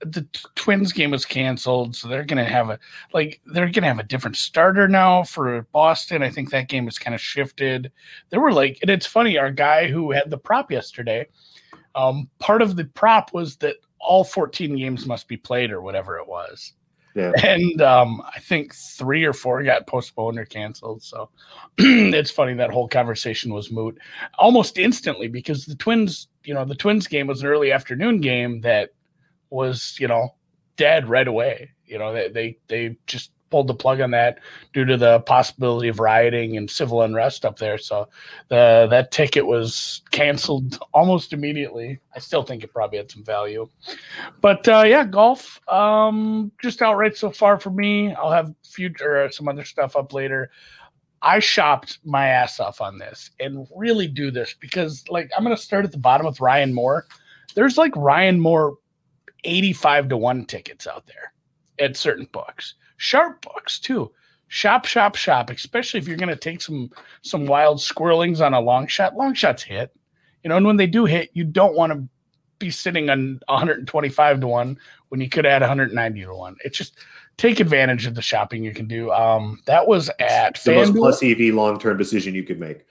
the 0.00 0.26
Twins 0.54 0.92
game 0.92 1.10
was 1.10 1.24
canceled, 1.24 1.96
so 1.96 2.08
they're 2.08 2.24
gonna 2.24 2.44
have 2.44 2.70
a 2.70 2.78
like 3.12 3.40
they're 3.46 3.70
gonna 3.70 3.86
have 3.86 3.98
a 3.98 4.04
different 4.04 4.36
starter 4.36 4.88
now 4.88 5.22
for 5.22 5.62
Boston. 5.72 6.22
I 6.22 6.30
think 6.30 6.50
that 6.50 6.68
game 6.68 6.84
was 6.84 6.98
kind 6.98 7.14
of 7.14 7.20
shifted. 7.20 7.90
There 8.30 8.40
were 8.40 8.52
like, 8.52 8.78
and 8.82 8.90
it's 8.90 9.06
funny. 9.06 9.38
Our 9.38 9.50
guy 9.50 9.88
who 9.88 10.10
had 10.10 10.30
the 10.30 10.38
prop 10.38 10.70
yesterday, 10.70 11.28
um, 11.94 12.28
part 12.38 12.62
of 12.62 12.76
the 12.76 12.84
prop 12.84 13.32
was 13.32 13.56
that 13.56 13.76
all 14.00 14.24
14 14.24 14.76
games 14.76 15.06
must 15.06 15.28
be 15.28 15.36
played 15.36 15.70
or 15.70 15.80
whatever 15.80 16.18
it 16.18 16.28
was. 16.28 16.74
Yeah. 17.14 17.32
And 17.42 17.80
um, 17.80 18.22
I 18.34 18.40
think 18.40 18.74
three 18.74 19.24
or 19.24 19.32
four 19.32 19.62
got 19.62 19.86
postponed 19.86 20.38
or 20.38 20.44
canceled. 20.44 21.02
So 21.02 21.30
it's 21.78 22.30
funny 22.30 22.54
that 22.54 22.70
whole 22.70 22.88
conversation 22.88 23.54
was 23.54 23.70
moot 23.70 23.96
almost 24.38 24.78
instantly 24.78 25.28
because 25.28 25.64
the 25.64 25.76
Twins, 25.76 26.28
you 26.42 26.54
know, 26.54 26.64
the 26.64 26.74
Twins 26.74 27.06
game 27.06 27.28
was 27.28 27.40
an 27.40 27.46
early 27.46 27.70
afternoon 27.70 28.20
game 28.20 28.60
that 28.62 28.90
was, 29.54 29.96
you 29.98 30.08
know, 30.08 30.34
dead 30.76 31.08
right 31.08 31.28
away. 31.28 31.70
You 31.86 31.98
know, 31.98 32.12
they 32.12 32.28
they 32.28 32.58
they 32.68 32.96
just 33.06 33.30
pulled 33.50 33.68
the 33.68 33.74
plug 33.74 34.00
on 34.00 34.10
that 34.10 34.40
due 34.72 34.84
to 34.84 34.96
the 34.96 35.20
possibility 35.20 35.86
of 35.86 36.00
rioting 36.00 36.56
and 36.56 36.68
civil 36.68 37.02
unrest 37.02 37.44
up 37.44 37.56
there. 37.56 37.78
So 37.78 38.08
the 38.48 38.88
that 38.90 39.12
ticket 39.12 39.46
was 39.46 40.02
canceled 40.10 40.80
almost 40.92 41.32
immediately. 41.32 42.00
I 42.16 42.18
still 42.18 42.42
think 42.42 42.64
it 42.64 42.72
probably 42.72 42.98
had 42.98 43.12
some 43.12 43.22
value. 43.22 43.68
But 44.40 44.66
uh, 44.66 44.82
yeah, 44.86 45.04
golf 45.04 45.60
um, 45.68 46.50
just 46.60 46.82
outright 46.82 47.16
so 47.16 47.30
far 47.30 47.60
for 47.60 47.70
me. 47.70 48.12
I'll 48.14 48.32
have 48.32 48.52
future 48.64 49.30
some 49.30 49.46
other 49.46 49.64
stuff 49.64 49.94
up 49.94 50.12
later. 50.12 50.50
I 51.22 51.38
shopped 51.38 52.00
my 52.04 52.26
ass 52.26 52.58
off 52.58 52.80
on 52.80 52.98
this 52.98 53.30
and 53.38 53.68
really 53.74 54.08
do 54.08 54.32
this 54.32 54.54
because 54.58 55.04
like 55.08 55.30
I'm 55.36 55.44
gonna 55.44 55.56
start 55.56 55.84
at 55.84 55.92
the 55.92 55.98
bottom 55.98 56.26
with 56.26 56.40
Ryan 56.40 56.74
Moore. 56.74 57.06
There's 57.54 57.78
like 57.78 57.92
Ryan 57.94 58.40
Moore 58.40 58.78
85 59.44 60.08
to 60.08 60.16
1 60.16 60.44
tickets 60.46 60.86
out 60.86 61.06
there 61.06 61.32
at 61.78 61.96
certain 61.96 62.28
books. 62.32 62.74
Sharp 62.96 63.42
books 63.42 63.78
too. 63.78 64.10
Shop, 64.48 64.84
shop, 64.84 65.16
shop, 65.16 65.50
especially 65.50 65.98
if 65.98 66.06
you're 66.06 66.16
going 66.16 66.28
to 66.28 66.36
take 66.36 66.60
some 66.60 66.90
some 67.22 67.46
wild 67.46 67.78
squirrelings 67.78 68.44
on 68.44 68.54
a 68.54 68.60
long 68.60 68.86
shot. 68.86 69.16
Long 69.16 69.34
shots 69.34 69.62
hit. 69.62 69.92
You 70.42 70.50
know, 70.50 70.56
and 70.56 70.66
when 70.66 70.76
they 70.76 70.86
do 70.86 71.06
hit, 71.06 71.30
you 71.32 71.44
don't 71.44 71.74
want 71.74 71.92
to 71.92 72.06
be 72.58 72.70
sitting 72.70 73.10
on 73.10 73.40
125 73.46 74.40
to 74.40 74.46
1 74.46 74.78
when 75.08 75.20
you 75.20 75.28
could 75.28 75.46
add 75.46 75.62
190 75.62 76.22
to 76.22 76.34
1. 76.34 76.56
It's 76.64 76.78
just 76.78 76.98
take 77.36 77.60
advantage 77.60 78.06
of 78.06 78.14
the 78.14 78.22
shopping 78.22 78.62
you 78.62 78.72
can 78.72 78.86
do. 78.86 79.10
Um, 79.10 79.60
that 79.66 79.86
was 79.86 80.10
at 80.20 80.54
the 80.62 80.72
FanDuel. 80.72 80.76
most 80.76 80.94
plus 80.94 81.22
EV 81.22 81.54
long 81.54 81.78
term 81.78 81.96
decision 81.96 82.34
you 82.34 82.44
could 82.44 82.60
make. 82.60 82.84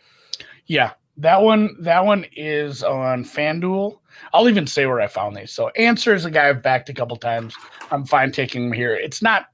Yeah, 0.66 0.92
that 1.18 1.42
one 1.42 1.76
that 1.82 2.06
one 2.06 2.26
is 2.36 2.84
on 2.84 3.24
FanDuel. 3.24 4.00
I'll 4.34 4.50
even 4.50 4.68
say 4.68 4.86
where 4.86 5.02
I 5.02 5.08
found 5.08 5.36
these. 5.36 5.52
So 5.52 5.70
Ancer 5.70 6.14
is 6.14 6.26
a 6.26 6.32
guy 6.32 6.50
I've 6.50 6.64
backed 6.64 6.90
a 6.90 6.94
couple 6.94 7.18
times. 7.18 7.56
I'm 7.92 8.06
fine 8.06 8.32
taking 8.32 8.66
him 8.66 8.72
here. 8.72 8.96
It's 8.96 9.22
not 9.22 9.48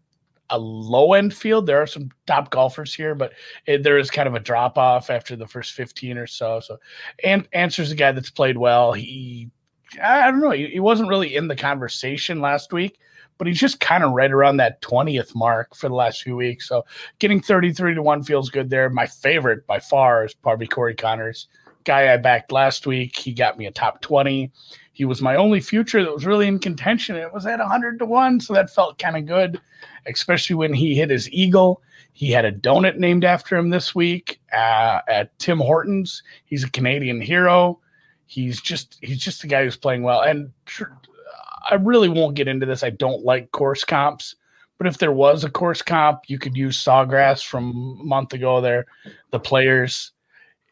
a 0.49 0.57
low 0.57 1.13
end 1.13 1.33
field. 1.33 1.65
There 1.65 1.81
are 1.81 1.87
some 1.87 2.09
top 2.25 2.49
golfers 2.49 2.93
here, 2.93 3.15
but 3.15 3.33
it, 3.65 3.83
there 3.83 3.97
is 3.97 4.09
kind 4.09 4.27
of 4.27 4.35
a 4.35 4.39
drop 4.39 4.77
off 4.77 5.09
after 5.09 5.35
the 5.35 5.47
first 5.47 5.73
15 5.73 6.17
or 6.17 6.27
so. 6.27 6.59
So, 6.59 6.77
and 7.23 7.47
Ancer's 7.53 7.91
a 7.91 7.95
guy 7.95 8.11
that's 8.11 8.31
played 8.31 8.57
well. 8.57 8.93
He, 8.93 9.49
I 10.03 10.29
don't 10.31 10.41
know, 10.41 10.51
he, 10.51 10.67
he 10.67 10.79
wasn't 10.79 11.09
really 11.09 11.35
in 11.35 11.47
the 11.47 11.55
conversation 11.55 12.41
last 12.41 12.73
week, 12.73 12.99
but 13.37 13.47
he's 13.47 13.59
just 13.59 13.79
kind 13.79 14.03
of 14.03 14.11
right 14.11 14.31
around 14.31 14.57
that 14.57 14.81
20th 14.81 15.35
mark 15.35 15.75
for 15.75 15.87
the 15.87 15.95
last 15.95 16.21
few 16.21 16.35
weeks. 16.35 16.67
So, 16.67 16.85
getting 17.19 17.41
33 17.41 17.95
to 17.95 18.01
1 18.01 18.23
feels 18.23 18.49
good 18.49 18.69
there. 18.69 18.89
My 18.89 19.07
favorite 19.07 19.65
by 19.67 19.79
far 19.79 20.25
is 20.25 20.33
probably 20.33 20.67
Corey 20.67 20.95
Conners 20.95 21.47
guy 21.89 22.13
I 22.13 22.17
backed 22.17 22.51
last 22.51 22.85
week. 22.85 23.17
He 23.17 23.33
got 23.33 23.57
me 23.57 23.65
a 23.65 23.71
top 23.71 23.99
20. 24.01 24.51
He 24.93 25.05
was 25.05 25.23
my 25.23 25.35
only 25.35 25.59
future 25.59 26.03
that 26.03 26.13
was 26.13 26.23
really 26.23 26.47
in 26.47 26.59
contention. 26.59 27.15
It 27.15 27.33
was 27.33 27.47
at 27.47 27.57
100 27.57 27.97
to 27.97 28.05
1, 28.05 28.41
so 28.41 28.53
that 28.53 28.69
felt 28.69 28.99
kind 28.99 29.17
of 29.17 29.25
good, 29.25 29.59
especially 30.05 30.55
when 30.55 30.71
he 30.71 30.93
hit 30.93 31.09
his 31.09 31.27
eagle. 31.31 31.81
He 32.13 32.29
had 32.29 32.45
a 32.45 32.51
donut 32.51 32.97
named 32.97 33.25
after 33.25 33.57
him 33.57 33.71
this 33.71 33.95
week 33.95 34.39
uh, 34.53 34.99
at 35.07 35.37
Tim 35.39 35.57
Hortons. 35.57 36.21
He's 36.45 36.63
a 36.63 36.69
Canadian 36.69 37.21
hero. 37.21 37.79
He's 38.27 38.61
just 38.61 38.99
he's 39.01 39.17
just 39.17 39.43
a 39.43 39.47
guy 39.47 39.63
who's 39.63 39.75
playing 39.75 40.03
well. 40.03 40.21
And 40.21 40.51
I 41.71 41.73
really 41.73 42.09
won't 42.09 42.35
get 42.35 42.47
into 42.47 42.67
this. 42.67 42.83
I 42.83 42.91
don't 42.91 43.25
like 43.25 43.51
course 43.51 43.83
comps, 43.83 44.35
but 44.77 44.85
if 44.85 44.99
there 44.99 45.11
was 45.11 45.43
a 45.43 45.49
course 45.49 45.81
comp, 45.81 46.19
you 46.27 46.37
could 46.37 46.55
use 46.55 46.77
Sawgrass 46.77 47.43
from 47.43 47.97
a 47.99 48.03
month 48.03 48.33
ago. 48.33 48.61
There, 48.61 48.85
the 49.31 49.39
players 49.39 50.11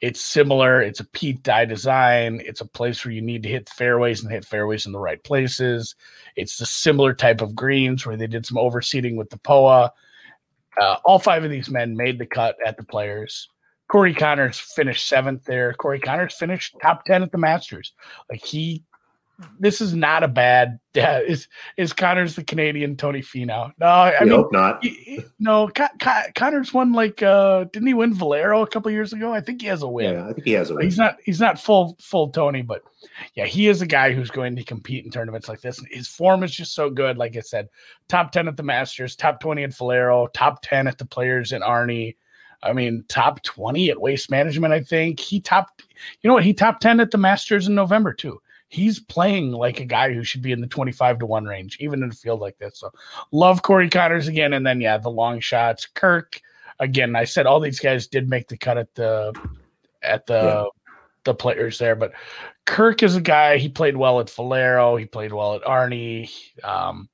it's 0.02 0.22
similar. 0.22 0.82
It's 0.82 1.00
a 1.00 1.06
Pete 1.06 1.42
Dye 1.44 1.66
design. 1.66 2.42
It's 2.46 2.62
a 2.62 2.66
place 2.66 3.04
where 3.04 3.14
you 3.14 3.22
need 3.22 3.44
to 3.44 3.50
hit 3.50 3.70
fairways 3.70 4.22
and 4.24 4.32
hit 4.32 4.46
fairways 4.46 4.86
in 4.86 4.92
the 4.92 5.00
right 5.00 5.24
places. 5.24 5.96
It's 6.36 6.58
the 6.58 6.66
similar 6.66 7.14
type 7.14 7.42
of 7.42 7.56
greens 7.56 8.06
where 8.06 8.18
they 8.18 8.28
did 8.28 8.46
some 8.46 8.58
overseeding 8.58 9.16
with 9.16 9.30
the 9.30 9.40
POA. 9.40 9.92
Uh, 10.80 10.96
all 11.04 11.18
five 11.18 11.44
of 11.44 11.50
these 11.50 11.70
men 11.70 11.98
made 11.98 12.20
the 12.20 12.26
cut 12.26 12.56
at 12.66 12.78
the 12.78 12.84
players. 12.84 13.50
Corey 13.88 14.14
Conners 14.14 14.60
finished 14.60 15.08
seventh 15.08 15.46
there. 15.46 15.74
Corey 15.74 16.00
Conners 16.00 16.34
finished 16.34 16.76
top 16.82 17.06
10 17.06 17.24
at 17.24 17.32
the 17.32 17.38
Masters. 17.38 17.94
Like 18.30 18.44
he 18.44 18.84
this 19.60 19.82
is 19.82 19.94
not 19.94 20.24
a 20.24 20.28
bad 20.28 20.80
dad. 20.94 21.24
Is 21.28 21.48
is 21.78 21.94
Conners 21.94 22.36
the 22.36 22.44
Canadian 22.44 22.96
Tony 22.98 23.22
Finau? 23.22 23.72
No, 23.80 23.86
I 23.86 24.18
mean, 24.22 24.30
hope 24.30 24.52
not. 24.52 24.84
He, 24.84 25.24
no, 25.40 25.68
Con- 25.68 25.90
Con- 26.00 26.32
Conners 26.36 26.74
won 26.74 26.92
like 26.92 27.22
uh 27.22 27.66
didn't 27.66 27.88
he 27.88 27.94
win 27.94 28.14
Valero 28.14 28.64
a 28.64 28.68
couple 28.68 28.90
years 28.92 29.14
ago? 29.14 29.32
I 29.34 29.42
think 29.42 29.62
he 29.62 29.68
has 29.68 29.84
a 29.84 29.88
win. 29.88 30.14
Yeah, 30.14 30.28
I 30.28 30.34
think 30.34 30.46
he 30.46 30.54
has 30.54 30.72
a 30.72 30.76
win. 30.76 30.86
He's 30.86 30.98
not 30.98 31.18
he's 31.24 31.40
not 31.40 31.60
full 31.60 31.96
full 32.02 32.30
Tony, 32.30 32.64
but 32.64 32.82
yeah, 33.36 33.46
he 33.46 33.68
is 33.68 33.82
a 33.82 33.88
guy 33.88 34.12
who's 34.12 34.32
going 34.32 34.56
to 34.56 34.64
compete 34.64 35.06
in 35.06 35.12
tournaments 35.12 35.48
like 35.48 35.62
this. 35.62 35.80
His 35.92 36.08
form 36.08 36.44
is 36.44 36.52
just 36.52 36.74
so 36.74 36.90
good. 36.90 37.18
Like 37.18 37.38
I 37.38 37.42
said, 37.42 37.70
top 38.08 38.32
ten 38.32 38.48
at 38.48 38.58
the 38.58 38.64
Masters, 38.64 39.16
top 39.16 39.40
twenty 39.40 39.64
at 39.64 39.76
Valero, 39.76 40.28
top 40.34 40.64
ten 40.64 40.88
at 40.88 40.98
the 40.98 41.06
Players 41.06 41.52
in 41.52 41.62
Arnie. 41.62 42.16
I 42.64 42.74
mean, 42.74 43.06
top 43.08 43.44
20 43.44 43.92
at 43.92 44.02
waste 44.02 44.32
management, 44.32 44.74
I 44.74 44.82
think. 44.82 45.20
He 45.20 45.40
topped, 45.40 45.84
you 46.22 46.28
know 46.28 46.34
what? 46.34 46.44
He 46.44 46.56
top 46.56 46.80
10 46.80 47.00
at 47.00 47.12
the 47.12 47.18
Masters 47.20 47.68
in 47.68 47.76
November, 47.76 48.14
too 48.14 48.42
he's 48.70 49.00
playing 49.00 49.52
like 49.52 49.80
a 49.80 49.86
guy 49.86 50.14
who 50.14 50.24
should 50.24 50.42
be 50.42 50.52
in 50.52 50.62
the 50.62 50.68
25 50.68 51.20
to 51.20 51.26
1 51.26 51.46
range, 51.46 51.78
even 51.80 52.04
in 52.04 52.10
a 52.10 52.14
field 52.14 52.40
like 52.40 52.58
this. 52.58 52.80
So 52.80 52.92
love 53.32 53.62
Corey 53.62 53.90
Conners 53.90 54.28
again. 54.28 54.54
And 54.54 54.66
then, 54.66 54.82
yeah, 54.82 54.98
the 54.98 55.10
long 55.10 55.40
shots. 55.40 55.86
Kirk, 55.86 56.42
again, 56.80 57.16
I 57.16 57.24
said 57.24 57.46
all 57.46 57.60
these 57.60 57.80
guys 57.80 58.08
did 58.08 58.30
make 58.30 58.48
the 58.48 58.58
cut 58.58 58.78
at 58.78 58.94
the, 58.96 59.34
at 60.04 60.26
the, 60.26 60.34
yeah. 60.34 60.66
the 61.24 61.34
players 61.34 61.78
there, 61.78 61.96
but 61.96 62.14
Kirk 62.66 63.02
is 63.02 63.16
a 63.16 63.22
guy, 63.22 63.58
he 63.58 63.70
played 63.70 63.96
well 63.96 64.20
at 64.20 64.30
Valero. 64.30 64.98
He 64.98 65.06
played 65.06 65.32
well 65.32 65.56
at 65.56 65.64
Arnie. 65.64 66.30
Um, 66.64 67.10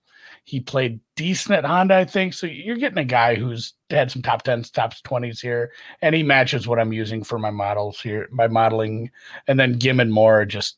he 0.45 0.59
played 0.59 0.99
decent 1.15 1.55
at 1.55 1.63
Honda, 1.63 1.95
I 1.95 2.05
think. 2.05 2.33
So 2.33 2.47
you're 2.47 2.75
getting 2.75 2.97
a 2.97 3.05
guy 3.05 3.35
who's 3.35 3.73
had 3.89 4.11
some 4.11 4.21
top 4.21 4.41
tens, 4.41 4.69
top 4.69 4.93
twenties 5.03 5.39
here, 5.39 5.71
and 6.01 6.13
he 6.13 6.23
matches 6.23 6.67
what 6.67 6.79
I'm 6.79 6.91
using 6.91 7.23
for 7.23 7.39
my 7.39 7.51
models 7.51 8.01
here, 8.01 8.27
my 8.31 8.47
modeling. 8.47 9.09
And 9.47 9.57
then 9.59 9.79
Ghim 9.79 10.01
and 10.01 10.11
Moore 10.11 10.43
just 10.43 10.77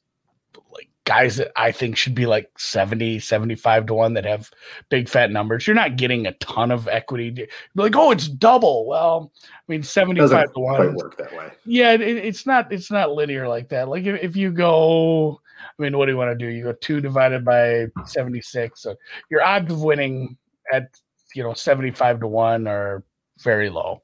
guys 1.05 1.37
that 1.37 1.51
I 1.55 1.71
think 1.71 1.95
should 1.95 2.15
be 2.15 2.25
like 2.25 2.49
70, 2.57 3.19
75 3.19 3.85
to 3.85 3.93
1 3.93 4.13
that 4.15 4.25
have 4.25 4.49
big 4.89 5.07
fat 5.07 5.31
numbers. 5.31 5.65
You're 5.65 5.75
not 5.75 5.97
getting 5.97 6.25
a 6.25 6.33
ton 6.33 6.71
of 6.71 6.87
equity. 6.87 7.31
You're 7.35 7.47
like, 7.75 7.95
oh, 7.95 8.11
it's 8.11 8.27
double. 8.27 8.87
Well, 8.87 9.31
I 9.43 9.47
mean, 9.67 9.83
75 9.83 10.29
Doesn't 10.29 10.53
to 10.53 10.59
1. 10.59 10.75
Quite 10.75 10.93
work 10.93 11.17
that 11.17 11.31
way. 11.33 11.51
Yeah, 11.65 11.93
it, 11.93 12.01
it's 12.01 12.45
not 12.45 12.71
it's 12.73 12.91
not 12.91 13.11
linear 13.11 13.47
like 13.47 13.69
that. 13.69 13.87
Like 13.87 14.05
if, 14.05 14.21
if 14.21 14.35
you 14.35 14.51
go 14.51 15.39
I 15.57 15.81
mean, 15.81 15.97
what 15.97 16.05
do 16.05 16.11
you 16.11 16.17
want 16.17 16.37
to 16.37 16.45
do? 16.45 16.51
You 16.51 16.63
go 16.63 16.73
two 16.73 17.01
divided 17.01 17.45
by 17.45 17.87
76. 18.05 18.81
So 18.81 18.95
your 19.29 19.43
odds 19.43 19.71
of 19.71 19.81
winning 19.81 20.37
at 20.73 20.89
you 21.33 21.43
know 21.43 21.53
75 21.53 22.21
to 22.21 22.27
1 22.27 22.67
are 22.67 23.03
very 23.39 23.69
low. 23.69 24.01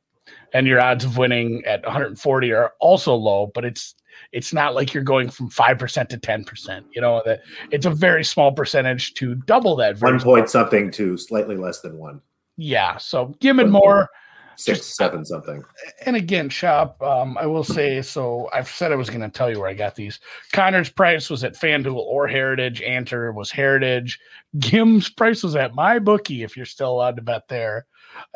And 0.54 0.68
your 0.68 0.82
odds 0.82 1.06
of 1.06 1.18
winning 1.18 1.64
at 1.66 1.84
140 1.84 2.52
are 2.52 2.74
also 2.80 3.16
low, 3.16 3.52
but 3.54 3.66
it's 3.66 3.96
it's 4.32 4.54
not 4.54 4.76
like 4.76 4.94
you're 4.94 5.04
going 5.04 5.30
from 5.30 5.50
5% 5.50 6.10
to 6.10 6.18
10%. 6.18 6.84
You 6.94 7.02
know, 7.02 7.22
that 7.26 7.42
it's 7.72 7.86
a 7.86 7.90
very 7.90 8.24
small 8.24 8.52
percentage 8.52 9.14
to 9.16 9.36
double 9.36 9.76
that. 9.78 10.02
One 10.02 10.20
point 10.20 10.50
something 10.50 10.92
to 10.92 11.18
slightly 11.18 11.58
less 11.58 11.82
than 11.82 11.98
one. 11.98 12.22
Yeah. 12.58 12.98
So 12.98 13.36
it 13.60 13.70
more. 13.70 14.10
Six, 14.58 14.80
just, 14.80 14.96
seven 14.96 15.26
something. 15.26 15.64
And 16.06 16.16
again, 16.16 16.50
shop, 16.50 17.02
um, 17.02 17.38
I 17.38 17.48
will 17.48 17.64
say, 17.64 18.02
so 18.02 18.48
I've 18.54 18.68
said 18.68 18.92
I 18.92 18.96
was 18.96 19.10
going 19.10 19.22
to 19.22 19.30
tell 19.30 19.50
you 19.50 19.60
where 19.60 19.70
I 19.70 19.74
got 19.74 19.96
these. 19.96 20.20
Conners' 20.52 20.90
price 20.90 21.30
was 21.30 21.44
at 21.44 21.56
FanDuel 21.56 21.96
or 21.96 22.28
Heritage. 22.28 22.82
Ancer 22.82 23.32
was 23.32 23.50
Heritage. 23.50 24.20
Ghim's 24.60 25.10
price 25.10 25.42
was 25.42 25.56
at 25.56 25.74
my 25.74 25.98
bookie, 25.98 26.44
if 26.44 26.56
you're 26.56 26.66
still 26.66 26.92
allowed 26.92 27.16
to 27.16 27.24
bet 27.24 27.48
there 27.48 27.88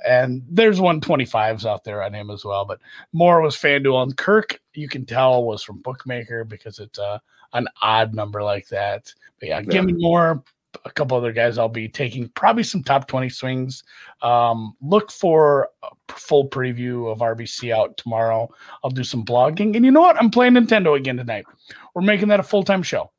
and 0.08 0.44
there's 0.50 0.79
125s 0.79 1.65
out 1.65 1.84
there 1.84 2.03
on 2.03 2.13
him 2.13 2.29
as 2.29 2.46
well. 2.46 2.65
But 2.65 2.79
Moore 3.13 3.41
was 3.41 3.55
FanDuel 3.55 4.03
and 4.03 4.17
Kirk. 4.17 4.60
You 4.74 4.88
can 4.88 5.05
tell 5.05 5.44
was 5.44 5.63
from 5.63 5.82
Bookmaker 5.82 6.44
because 6.44 6.79
it's 6.79 7.00
a 7.00 7.22
an 7.53 7.67
odd 7.82 8.13
number 8.13 8.44
like 8.44 8.67
that. 8.70 9.13
But 9.39 9.50
yeah, 9.50 9.58
yeah. 9.60 9.63
give 9.63 9.86
me 9.86 9.94
more. 9.94 10.44
A 10.84 10.91
couple 10.91 11.15
other 11.15 11.32
guys 11.32 11.58
I'll 11.58 11.70
be 11.70 11.88
taking 11.88 12.27
probably 12.29 12.63
some 12.63 12.84
top 12.84 13.08
20 13.08 13.29
swings. 13.29 13.86
Um, 14.22 14.75
look 14.82 15.10
for 15.10 15.70
a 15.84 15.89
full 16.10 16.50
preview 16.50 17.10
of 17.10 17.20
RBC 17.20 17.74
out 17.74 17.96
tomorrow. 17.96 18.50
I'll 18.84 18.89
do 18.89 19.05
some 19.05 19.24
blogging. 19.24 19.77
And 19.77 19.86
you 19.86 19.91
know 19.91 20.01
what? 20.01 20.17
I'm 20.17 20.29
playing 20.29 20.53
Nintendo 20.53 20.98
again 20.98 21.15
tonight. 21.15 21.46
We're 21.94 22.01
making 22.01 22.27
that 22.27 22.41
a 22.41 22.44
full 22.44 22.63
time 22.63 22.84
show. 22.84 23.10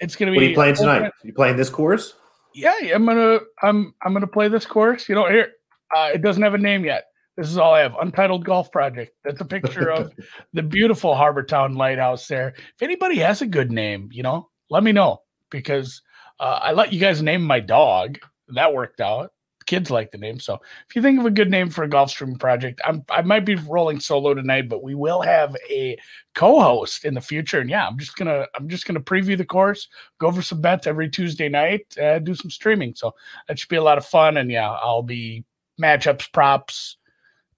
It's 0.00 0.16
gonna 0.16 0.32
be. 0.32 0.36
What 0.36 0.44
are 0.44 0.48
you 0.48 0.54
playing 0.54 0.74
tonight? 0.74 1.02
Are 1.02 1.12
you 1.22 1.32
playing 1.32 1.56
this 1.56 1.70
course? 1.70 2.14
Yeah, 2.54 2.74
I'm 2.94 3.04
gonna 3.04 3.40
I'm 3.62 3.94
I'm 4.02 4.12
gonna 4.12 4.26
play 4.26 4.48
this 4.48 4.66
course. 4.66 5.08
You 5.08 5.14
know, 5.14 5.28
here 5.28 5.52
uh, 5.94 6.10
it 6.12 6.22
doesn't 6.22 6.42
have 6.42 6.54
a 6.54 6.58
name 6.58 6.84
yet. 6.84 7.04
This 7.36 7.48
is 7.48 7.56
all 7.56 7.74
I 7.74 7.80
have. 7.80 7.94
Untitled 8.00 8.44
Golf 8.44 8.72
Project. 8.72 9.12
That's 9.24 9.40
a 9.40 9.44
picture 9.44 9.90
of 9.90 10.12
the 10.52 10.62
beautiful 10.62 11.14
Harbour 11.14 11.44
Town 11.44 11.74
Lighthouse 11.74 12.26
there. 12.26 12.54
If 12.56 12.82
anybody 12.82 13.18
has 13.18 13.42
a 13.42 13.46
good 13.46 13.70
name, 13.70 14.08
you 14.10 14.24
know, 14.24 14.48
let 14.70 14.82
me 14.82 14.90
know 14.90 15.22
because 15.50 16.02
uh, 16.40 16.58
I 16.62 16.72
let 16.72 16.92
you 16.92 16.98
guys 16.98 17.22
name 17.22 17.42
my 17.42 17.60
dog. 17.60 18.18
That 18.48 18.74
worked 18.74 19.00
out. 19.00 19.32
Kids 19.68 19.90
like 19.90 20.10
the 20.10 20.18
name. 20.18 20.40
So 20.40 20.58
if 20.88 20.96
you 20.96 21.02
think 21.02 21.20
of 21.20 21.26
a 21.26 21.30
good 21.30 21.50
name 21.50 21.68
for 21.68 21.84
a 21.84 21.88
golf 21.88 22.10
streaming 22.10 22.38
project, 22.38 22.80
I'm, 22.84 23.04
I 23.10 23.22
might 23.22 23.44
be 23.44 23.54
rolling 23.54 24.00
solo 24.00 24.32
tonight, 24.32 24.68
but 24.68 24.82
we 24.82 24.94
will 24.94 25.20
have 25.20 25.54
a 25.70 25.96
co-host 26.34 27.04
in 27.04 27.12
the 27.12 27.20
future. 27.20 27.60
And 27.60 27.68
yeah, 27.68 27.86
I'm 27.86 27.98
just 27.98 28.16
gonna 28.16 28.46
I'm 28.56 28.68
just 28.68 28.86
gonna 28.86 29.00
preview 29.00 29.36
the 29.36 29.44
course, 29.44 29.88
go 30.18 30.26
over 30.26 30.40
some 30.40 30.62
bets 30.62 30.86
every 30.86 31.10
Tuesday 31.10 31.50
night, 31.50 31.86
uh, 32.02 32.18
do 32.18 32.34
some 32.34 32.50
streaming. 32.50 32.94
So 32.94 33.14
that 33.46 33.58
should 33.58 33.68
be 33.68 33.76
a 33.76 33.82
lot 33.82 33.98
of 33.98 34.06
fun. 34.06 34.38
And 34.38 34.50
yeah, 34.50 34.70
I'll 34.70 35.02
be 35.02 35.44
matchups, 35.78 36.32
props, 36.32 36.96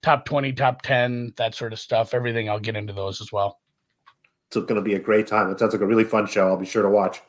top 0.01 0.25
20, 0.25 0.53
top 0.53 0.81
10, 0.81 1.33
that 1.37 1.55
sort 1.55 1.73
of 1.73 1.79
stuff. 1.79 2.13
Everything, 2.13 2.49
I'll 2.49 2.59
get 2.59 2.75
into 2.75 2.93
those 2.93 3.21
as 3.21 3.31
well. 3.31 3.59
It's 4.47 4.57
going 4.57 4.75
to 4.75 4.81
be 4.81 4.95
a 4.95 4.99
great 4.99 5.27
time. 5.27 5.49
It 5.49 5.59
sounds 5.59 5.73
like 5.73 5.81
a 5.81 5.85
really 5.85 6.03
fun 6.03 6.27
show. 6.27 6.47
I'll 6.47 6.57
be 6.57 6.65
sure 6.65 6.83
to 6.83 6.89
watch. 6.89 7.21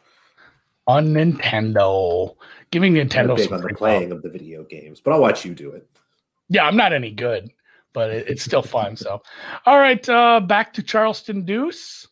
On 0.86 1.06
Nintendo, 1.08 2.34
giving 2.70 2.94
Nintendo 2.94 3.36
big 3.36 3.52
on 3.52 3.60
the 3.60 3.74
playing 3.74 4.10
of 4.10 4.22
the 4.22 4.28
video 4.28 4.64
games, 4.64 5.00
but 5.00 5.12
I'll 5.12 5.20
watch 5.20 5.44
you 5.44 5.54
do 5.54 5.70
it. 5.70 5.88
Yeah, 6.48 6.66
I'm 6.66 6.76
not 6.76 6.92
any 6.92 7.12
good, 7.12 7.52
but 7.92 8.10
it, 8.10 8.28
it's 8.28 8.42
still 8.42 8.62
fun. 8.62 8.96
So, 8.96 9.22
all 9.64 9.78
right, 9.78 10.06
uh, 10.08 10.40
back 10.40 10.72
to 10.74 10.82
Charleston 10.82 11.44
Deuce. 11.44 12.08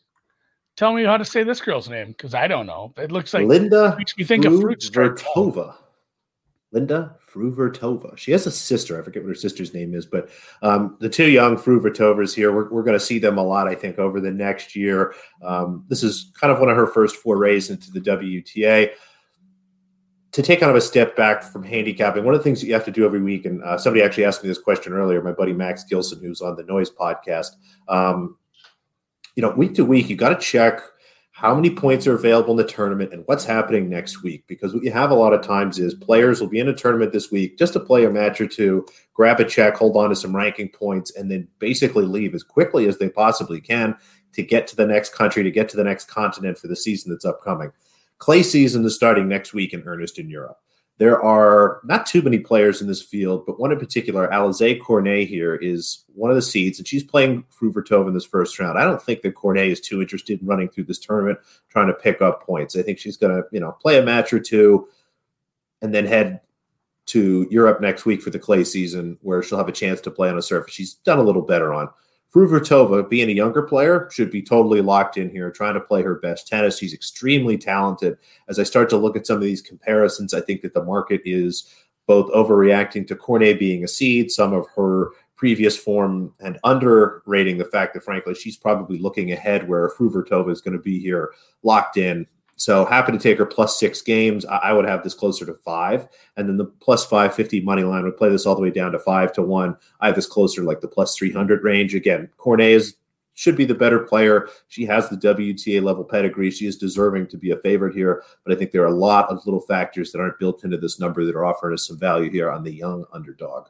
Tell 0.77 0.93
me 0.93 1.03
how 1.03 1.17
to 1.17 1.25
say 1.25 1.43
this 1.43 1.59
girl's 1.59 1.89
name 1.89 2.07
because 2.07 2.33
I 2.33 2.47
don't 2.47 2.65
know. 2.65 2.93
It 2.97 3.11
looks 3.11 3.33
like 3.33 3.45
Linda. 3.45 3.93
Makes 3.97 4.17
me 4.17 4.23
think 4.23 4.45
of 4.45 4.59
fruit 4.59 4.79
Vertova. 4.79 5.75
Linda 6.71 7.15
Fruhvirtova. 7.31 8.17
She 8.17 8.31
has 8.31 8.47
a 8.47 8.51
sister. 8.51 8.99
I 8.99 9.03
forget 9.03 9.23
what 9.23 9.29
her 9.29 9.35
sister's 9.35 9.73
name 9.73 9.93
is, 9.93 10.05
but 10.05 10.29
um, 10.61 10.97
the 10.99 11.09
two 11.09 11.29
young 11.29 11.57
Fruhvirtovas 11.57 12.33
here, 12.33 12.53
we're, 12.53 12.69
we're 12.69 12.83
going 12.83 12.97
to 12.97 13.05
see 13.05 13.19
them 13.19 13.37
a 13.37 13.43
lot, 13.43 13.67
I 13.67 13.75
think, 13.75 13.99
over 13.99 14.21
the 14.21 14.31
next 14.31 14.75
year. 14.75 15.13
Um, 15.43 15.85
this 15.89 16.03
is 16.03 16.31
kind 16.39 16.51
of 16.51 16.59
one 16.59 16.69
of 16.69 16.77
her 16.77 16.87
first 16.87 17.17
forays 17.17 17.69
into 17.69 17.91
the 17.91 17.99
WTA. 17.99 18.91
To 20.31 20.41
take 20.41 20.61
kind 20.61 20.69
of 20.69 20.77
a 20.77 20.81
step 20.81 21.17
back 21.17 21.43
from 21.43 21.61
handicapping, 21.61 22.23
one 22.23 22.33
of 22.33 22.39
the 22.39 22.43
things 22.43 22.61
that 22.61 22.67
you 22.67 22.73
have 22.73 22.85
to 22.85 22.91
do 22.91 23.05
every 23.05 23.21
week, 23.21 23.45
and 23.45 23.61
uh, 23.63 23.77
somebody 23.77 24.01
actually 24.01 24.23
asked 24.23 24.41
me 24.41 24.47
this 24.47 24.57
question 24.57 24.93
earlier, 24.93 25.21
my 25.21 25.33
buddy 25.33 25.51
Max 25.51 25.83
Gilson, 25.83 26.21
who's 26.21 26.39
on 26.39 26.55
the 26.55 26.63
Noise 26.63 26.89
podcast. 26.89 27.57
Um, 27.89 28.37
you 29.35 29.41
know, 29.41 29.49
week 29.51 29.75
to 29.75 29.83
week, 29.83 30.09
you 30.09 30.15
got 30.15 30.29
to 30.29 30.39
check– 30.39 30.81
how 31.41 31.55
many 31.55 31.71
points 31.71 32.05
are 32.05 32.13
available 32.13 32.51
in 32.51 32.57
the 32.57 32.71
tournament 32.71 33.11
and 33.11 33.23
what's 33.25 33.43
happening 33.43 33.89
next 33.89 34.21
week. 34.21 34.43
Because 34.45 34.75
what 34.75 34.83
you 34.83 34.91
have 34.91 35.09
a 35.09 35.15
lot 35.15 35.33
of 35.33 35.41
times 35.41 35.79
is 35.79 35.95
players 35.95 36.39
will 36.39 36.47
be 36.47 36.59
in 36.59 36.69
a 36.69 36.73
tournament 36.73 37.11
this 37.11 37.31
week 37.31 37.57
just 37.57 37.73
to 37.73 37.79
play 37.79 38.05
a 38.05 38.11
match 38.11 38.39
or 38.39 38.45
two, 38.45 38.85
grab 39.15 39.39
a 39.39 39.43
check, 39.43 39.75
hold 39.75 39.97
on 39.97 40.09
to 40.09 40.15
some 40.15 40.35
ranking 40.35 40.69
points, 40.69 41.15
and 41.15 41.31
then 41.31 41.47
basically 41.57 42.05
leave 42.05 42.35
as 42.35 42.43
quickly 42.43 42.87
as 42.87 42.99
they 42.99 43.09
possibly 43.09 43.59
can 43.59 43.97
to 44.33 44.43
get 44.43 44.67
to 44.67 44.75
the 44.75 44.85
next 44.85 45.15
country, 45.15 45.41
to 45.41 45.49
get 45.49 45.67
to 45.69 45.77
the 45.77 45.83
next 45.83 46.05
continent 46.07 46.59
for 46.59 46.67
the 46.67 46.75
season 46.75 47.11
that's 47.11 47.25
upcoming. 47.25 47.71
Clay 48.19 48.43
season 48.43 48.85
is 48.85 48.93
starting 48.93 49.27
next 49.27 49.51
week 49.51 49.73
in 49.73 49.81
earnest 49.87 50.19
in 50.19 50.29
Europe. 50.29 50.59
There 50.97 51.21
are 51.21 51.81
not 51.83 52.05
too 52.05 52.21
many 52.21 52.37
players 52.37 52.81
in 52.81 52.87
this 52.87 53.01
field, 53.01 53.45
but 53.45 53.59
one 53.59 53.71
in 53.71 53.79
particular, 53.79 54.27
Alize 54.27 54.79
Cornet 54.79 55.27
here 55.27 55.55
is 55.55 56.03
one 56.13 56.29
of 56.29 56.35
the 56.35 56.41
seeds, 56.41 56.77
and 56.77 56.87
she's 56.87 57.03
playing 57.03 57.43
Fruhvirtova 57.51 58.07
in 58.07 58.13
this 58.13 58.25
first 58.25 58.59
round. 58.59 58.77
I 58.77 58.83
don't 58.83 59.01
think 59.01 59.21
that 59.21 59.33
Cornet 59.33 59.71
is 59.71 59.81
too 59.81 60.01
interested 60.01 60.39
in 60.39 60.47
running 60.47 60.69
through 60.69 60.83
this 60.83 60.99
tournament 60.99 61.39
trying 61.69 61.87
to 61.87 61.93
pick 61.93 62.21
up 62.21 62.45
points. 62.45 62.75
I 62.75 62.83
think 62.83 62.99
she's 62.99 63.17
going 63.17 63.35
to, 63.35 63.43
you 63.51 63.59
know, 63.59 63.71
play 63.81 63.97
a 63.97 64.03
match 64.03 64.31
or 64.31 64.39
two 64.39 64.87
and 65.81 65.93
then 65.93 66.05
head 66.05 66.41
to 67.07 67.47
Europe 67.49 67.81
next 67.81 68.05
week 68.05 68.21
for 68.21 68.29
the 68.29 68.39
clay 68.39 68.63
season 68.63 69.17
where 69.21 69.41
she'll 69.41 69.57
have 69.57 69.67
a 69.67 69.73
chance 69.73 70.01
to 70.01 70.11
play 70.11 70.29
on 70.29 70.37
a 70.37 70.41
surface 70.41 70.73
she's 70.73 70.93
done 70.93 71.17
a 71.17 71.23
little 71.23 71.41
better 71.41 71.73
on. 71.73 71.89
Fruhvirtova, 72.33 73.09
being 73.09 73.29
a 73.29 73.33
younger 73.33 73.61
player, 73.61 74.09
should 74.11 74.31
be 74.31 74.41
totally 74.41 74.79
locked 74.79 75.17
in 75.17 75.29
here, 75.29 75.51
trying 75.51 75.73
to 75.73 75.81
play 75.81 76.01
her 76.01 76.15
best 76.15 76.47
tennis. 76.47 76.77
She's 76.77 76.93
extremely 76.93 77.57
talented. 77.57 78.17
As 78.47 78.57
I 78.57 78.63
start 78.63 78.89
to 78.91 78.97
look 78.97 79.17
at 79.17 79.27
some 79.27 79.35
of 79.35 79.43
these 79.43 79.61
comparisons, 79.61 80.33
I 80.33 80.39
think 80.39 80.61
that 80.61 80.73
the 80.73 80.83
market 80.83 81.21
is 81.25 81.67
both 82.07 82.31
overreacting 82.31 83.05
to 83.07 83.15
Cornet 83.15 83.59
being 83.59 83.83
a 83.83 83.87
seed, 83.87 84.31
some 84.31 84.53
of 84.53 84.65
her 84.75 85.09
previous 85.35 85.75
form, 85.75 86.33
and 86.39 86.57
underrating 86.63 87.57
the 87.57 87.65
fact 87.65 87.93
that, 87.93 88.03
frankly, 88.03 88.33
she's 88.33 88.55
probably 88.55 88.97
looking 88.97 89.33
ahead 89.33 89.67
where 89.67 89.89
Fruhvirtova 89.89 90.51
is 90.51 90.61
going 90.61 90.77
to 90.77 90.83
be 90.83 90.99
here 90.99 91.31
locked 91.63 91.97
in 91.97 92.25
so 92.55 92.85
happy 92.85 93.11
to 93.11 93.17
take 93.17 93.37
her 93.37 93.45
plus 93.45 93.79
six 93.79 94.01
games. 94.01 94.45
I, 94.45 94.71
would 94.71 94.85
have 94.85 95.03
this 95.03 95.13
closer 95.13 95.45
to 95.45 95.53
five, 95.53 96.07
and 96.37 96.47
then 96.47 96.57
the 96.57 96.65
plus 96.65 97.05
five 97.05 97.33
fifty 97.33 97.59
money 97.61 97.83
line 97.83 98.03
would 98.03 98.17
play 98.17 98.29
this 98.29 98.45
all 98.45 98.55
the 98.55 98.61
way 98.61 98.69
down 98.69 98.91
to 98.91 98.99
five 98.99 99.33
to 99.33 99.41
one. 99.41 99.75
I 99.99 100.07
have 100.07 100.15
this 100.15 100.27
closer 100.27 100.63
like 100.63 100.81
the 100.81 100.87
plus 100.87 101.15
three 101.15 101.31
hundred 101.31 101.63
range. 101.63 101.95
Again, 101.95 102.29
Cornet 102.37 102.69
is 102.69 102.95
should 103.33 103.55
be 103.55 103.65
the 103.65 103.73
better 103.73 103.99
player. 103.99 104.49
She 104.67 104.85
has 104.85 105.09
the 105.09 105.15
WTA 105.15 105.81
level 105.81 106.03
pedigree. 106.03 106.51
She 106.51 106.67
is 106.67 106.77
deserving 106.77 107.27
to 107.27 107.37
be 107.37 107.51
a 107.51 107.57
favorite 107.57 107.95
here, 107.95 108.23
but 108.43 108.53
I 108.53 108.55
think 108.55 108.71
there 108.71 108.83
are 108.83 108.93
a 108.93 108.95
lot 108.95 109.29
of 109.29 109.43
little 109.45 109.61
factors 109.61 110.11
that 110.11 110.19
aren't 110.19 110.37
built 110.37 110.63
into 110.63 110.77
this 110.77 110.99
number 110.99 111.25
that 111.25 111.35
are 111.35 111.45
offering 111.45 111.73
us 111.73 111.87
some 111.87 111.97
value 111.97 112.29
here 112.29 112.51
on 112.51 112.63
the 112.63 112.73
young 112.73 113.05
underdog. 113.13 113.67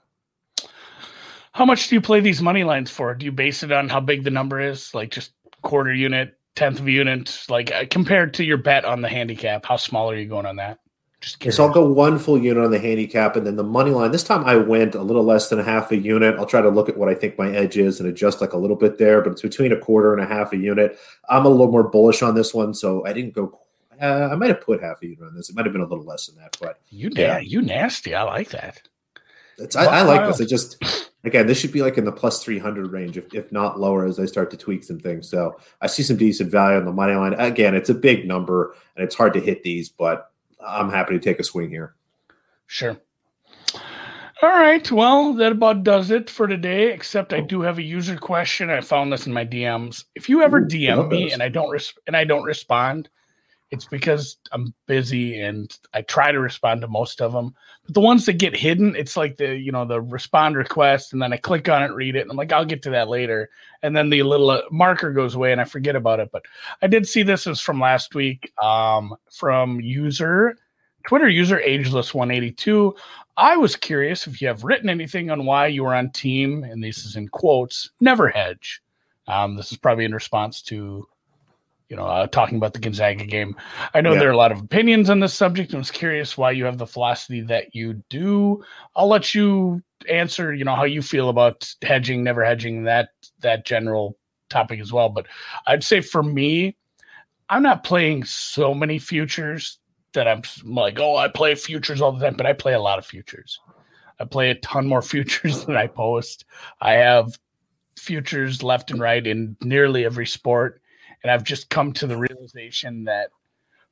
How 1.54 1.66
much 1.66 1.88
do 1.88 1.96
you 1.96 2.02
play 2.02 2.20
these 2.20 2.42
money 2.42 2.64
lines 2.64 2.90
for? 2.90 3.14
Do 3.14 3.26
you 3.26 3.32
base 3.32 3.64
it 3.64 3.72
on 3.72 3.88
how 3.88 4.00
big 4.00 4.24
the 4.24 4.32
number 4.32 4.60
is, 4.60 4.94
like 4.94 5.12
just 5.12 5.32
quarter 5.62 5.94
unit, 5.94 6.38
tenth 6.56 6.80
of 6.80 6.88
a 6.88 6.92
unit, 6.92 7.46
like 7.50 7.72
uh, 7.72 7.86
compared 7.90 8.34
to 8.36 8.44
your 8.44 8.58
bet 8.58 8.86
on 8.86 9.02
the 9.02 9.10
handicap, 9.10 9.66
how 9.66 9.78
small 9.78 10.10
are 10.10 10.16
you 10.16 10.26
going 10.26 10.46
on 10.46 10.58
that? 10.58 10.80
Just 11.22 11.52
so 11.54 11.68
I'll 11.68 11.72
go 11.72 11.88
one 11.88 12.18
full 12.18 12.40
unit 12.40 12.64
on 12.64 12.72
the 12.72 12.80
handicap, 12.80 13.36
and 13.36 13.46
then 13.46 13.56
the 13.56 13.64
money 13.64 13.92
line. 13.92 14.12
This 14.12 14.24
time 14.24 14.44
I 14.44 14.56
went 14.56 14.96
a 14.96 15.04
little 15.04 15.24
less 15.24 15.50
than 15.50 15.60
a 15.60 15.64
half 15.64 15.92
a 15.92 15.98
unit. 15.98 16.36
I'll 16.40 16.48
try 16.48 16.62
to 16.62 16.70
look 16.70 16.90
at 16.90 16.98
what 16.98 17.10
I 17.10 17.14
think 17.14 17.38
my 17.38 17.52
edge 17.52 17.78
is 17.78 18.00
and 18.00 18.10
adjust 18.10 18.42
like 18.42 18.54
a 18.54 18.58
little 18.58 18.76
bit 18.76 18.98
there, 18.98 19.22
but 19.22 19.34
it's 19.34 19.44
between 19.44 19.72
a 19.72 19.78
quarter 19.78 20.16
and 20.16 20.24
a 20.24 20.26
half 20.26 20.52
a 20.52 20.58
unit. 20.58 20.98
I'm 21.30 21.46
a 21.46 21.50
little 21.50 21.72
more 21.72 21.88
bullish 21.88 22.24
on 22.24 22.34
this 22.34 22.56
one, 22.56 22.74
so 22.74 23.06
I 23.06 23.14
didn't 23.14 23.36
go. 23.36 23.60
Uh, 24.02 24.30
I 24.32 24.36
might 24.36 24.50
have 24.50 24.62
put 24.62 24.82
half 24.82 25.04
a 25.04 25.06
unit 25.06 25.22
on 25.22 25.36
this. 25.36 25.52
It 25.52 25.56
might 25.56 25.68
have 25.68 25.74
been 25.74 25.84
a 25.84 25.88
little 25.88 26.06
less 26.06 26.26
than 26.26 26.38
that, 26.38 26.58
but 26.60 26.80
you 26.90 27.12
yeah, 27.14 27.38
you 27.38 27.62
nasty. 27.62 28.16
I 28.16 28.24
like 28.24 28.50
that. 28.50 28.82
It's, 29.62 29.76
I, 29.76 29.86
I, 29.86 30.02
like 30.02 30.26
this. 30.26 30.42
I 30.42 30.46
just 30.46 30.84
again, 31.24 31.48
this 31.48 31.60
should 31.60 31.72
be 31.72 31.82
like 31.82 31.98
in 31.98 32.06
the 32.06 32.12
plus 32.12 32.44
three 32.44 32.60
hundred 32.60 32.92
range, 32.92 33.18
if, 33.18 33.34
if 33.34 33.52
not 33.52 33.80
lower, 33.80 34.06
as 34.06 34.20
I 34.20 34.26
start 34.26 34.52
to 34.52 34.58
tweak 34.58 34.84
some 34.84 35.00
things. 35.00 35.30
So 35.30 35.60
I 35.82 35.88
see 35.88 36.04
some 36.04 36.18
decent 36.18 36.52
value 36.52 36.78
on 36.78 36.86
the 36.86 36.92
money 36.92 37.14
line. 37.14 37.34
Again, 37.34 37.76
it's 37.76 37.90
a 37.90 37.94
big 37.94 38.28
number 38.28 38.76
and 38.96 39.04
it's 39.04 39.16
hard 39.16 39.34
to 39.34 39.40
hit 39.40 39.64
these, 39.64 39.90
but 39.90 40.32
I'm 40.66 40.90
happy 40.90 41.14
to 41.14 41.20
take 41.20 41.40
a 41.40 41.44
swing 41.44 41.70
here. 41.70 41.96
Sure. 42.68 42.98
All 44.44 44.50
right. 44.50 44.92
Well, 44.92 45.34
that 45.34 45.52
about 45.52 45.84
does 45.84 46.10
it 46.10 46.30
for 46.30 46.48
today. 46.48 46.92
Except 46.92 47.32
I 47.32 47.40
oh. 47.40 47.46
do 47.46 47.62
have 47.62 47.78
a 47.78 47.84
user 47.84 48.18
question. 48.18 48.72
I 48.72 48.82
found 48.82 49.14
this 49.14 49.28
in 49.28 49.34
my 49.34 49.46
DMs. 49.46 50.06
If 50.16 50.28
you 50.30 50.42
ever 50.42 50.60
Ooh, 50.60 50.68
DM 50.68 51.10
me 51.10 51.32
and 51.32 51.44
I 51.44 51.50
don't 51.50 51.70
res- 51.70 51.94
and 52.08 52.18
I 52.18 52.24
don't 52.24 52.44
respond, 52.44 53.10
it's 53.72 53.86
because 53.86 54.38
I'm 54.52 54.74
busy 54.86 55.42
and 55.42 55.76
I 55.94 56.02
try 56.02 56.32
to 56.32 56.40
respond 56.40 56.82
to 56.82 56.88
most 56.88 57.22
of 57.22 57.32
them. 57.32 57.56
But 57.86 57.94
the 57.94 58.02
ones 58.02 58.26
that 58.26 58.34
get 58.34 58.56
hidden, 58.56 58.96
it's 58.96 59.16
like 59.16 59.38
the 59.38 59.56
you 59.56 59.72
know 59.72 59.86
the 59.86 60.02
respond 60.02 60.58
request, 60.58 61.14
and 61.14 61.22
then 61.22 61.34
I 61.34 61.38
click 61.38 61.70
on 61.70 61.82
it, 61.82 61.94
read 61.94 62.16
it, 62.16 62.22
and 62.22 62.32
I'm 62.32 62.38
like, 62.38 62.52
I'll 62.52 62.66
get 62.66 62.84
to 62.84 62.90
that 62.92 63.10
later. 63.10 63.50
And 63.82 63.96
then 63.96 64.10
the 64.10 64.24
little 64.24 64.50
uh, 64.50 64.62
marker 64.72 65.12
goes 65.12 65.36
away, 65.36 65.52
and 65.52 65.62
I 65.62 65.64
forget 65.64 65.96
about 65.96 66.20
it. 66.20 66.30
But 66.32 66.44
I 66.82 66.88
did 66.88 67.08
see 67.08 67.24
this 67.24 67.48
is 67.48 67.62
from 67.62 67.80
last 67.80 68.14
week, 68.14 68.52
um, 68.62 69.16
from 69.32 69.80
user 69.80 70.58
Twitter 71.08 71.30
user 71.30 71.60
ageless 71.60 72.14
182. 72.14 72.96
I 73.38 73.58
was 73.58 73.76
curious 73.76 74.28
if 74.28 74.42
you 74.42 74.48
have 74.48 74.64
written 74.64 74.90
anything 74.90 75.32
on 75.32 75.46
why 75.46 75.68
you 75.68 75.84
were 75.84 75.96
on 75.96 76.12
team, 76.12 76.64
and 76.64 76.84
this 76.84 77.06
is 77.06 77.16
in 77.16 77.28
quotes, 77.30 77.90
never 78.00 78.28
hedge. 78.28 78.82
Um, 79.28 79.56
this 79.56 79.72
is 79.72 79.78
probably 79.78 80.06
in 80.06 80.14
response 80.14 80.62
to 80.64 81.08
you 81.92 81.98
know, 81.98 82.06
uh, 82.06 82.26
talking 82.26 82.58
about 82.58 82.72
the 82.72 82.80
Gonzaga 82.80 83.26
game. 83.26 83.54
I 83.94 84.00
know 84.00 84.14
yeah. 84.14 84.20
there 84.20 84.30
are 84.30 84.32
a 84.32 84.38
lot 84.38 84.54
of 84.54 84.62
opinions 84.62 85.10
on 85.10 85.20
this 85.20 85.34
subject. 85.34 85.74
I 85.74 85.78
was 85.78 85.92
curious 85.92 86.38
why 86.38 86.52
you 86.52 86.64
have 86.64 86.78
the 86.78 86.88
philosophy 86.88 87.42
that 87.42 87.76
you 87.76 88.02
do. 88.10 88.64
I'll 88.96 89.10
let 89.10 89.36
you 89.36 89.84
answer, 90.10 90.54
you 90.54 90.64
know, 90.64 90.74
how 90.74 90.86
you 90.86 91.02
feel 91.02 91.28
about 91.28 91.70
hedging, 91.82 92.24
never 92.24 92.46
hedging, 92.46 92.84
that 92.86 93.10
that 93.42 93.66
general 93.66 94.18
topic 94.50 94.80
as 94.80 94.94
well. 94.94 95.10
But 95.10 95.28
I'd 95.68 95.84
say 95.84 96.00
for 96.00 96.24
me, 96.24 96.78
I'm 97.50 97.62
not 97.62 97.84
playing 97.84 98.24
so 98.24 98.74
many 98.74 98.98
futures 98.98 99.78
that 100.14 100.30
I'm 100.30 100.44
like, 100.64 100.98
oh, 100.98 101.18
I 101.18 101.28
play 101.28 101.56
futures 101.56 102.00
all 102.02 102.14
the 102.14 102.24
time, 102.26 102.38
but 102.38 102.46
I 102.46 102.54
play 102.54 102.74
a 102.74 102.80
lot 102.80 103.00
of 103.00 103.06
futures. 103.06 103.60
I 104.18 104.24
play 104.24 104.50
a 104.50 104.56
ton 104.56 104.88
more 104.88 105.02
futures 105.02 105.66
than 105.66 105.76
I 105.76 105.88
post. 105.88 106.46
I 106.80 106.94
have 106.94 107.38
futures 107.98 108.64
left 108.64 108.92
and 108.92 109.02
right 109.02 109.28
in 109.28 109.58
nearly 109.62 110.06
every 110.06 110.26
sport 110.26 110.81
and 111.24 111.32
I've 111.32 111.44
just 111.44 111.70
come 111.70 111.94
to 111.94 112.08
the 112.08 112.18
realization 112.18 113.06
that 113.06 113.30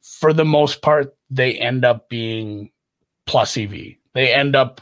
for 0.02 0.34
the 0.34 0.46
most 0.46 0.82
part, 0.82 1.15
they 1.30 1.54
end 1.56 1.86
up 1.86 2.10
being 2.10 2.72
plus 3.26 3.58
EV. 3.58 3.72
They 4.13 4.34
end 4.34 4.56
up 4.56 4.82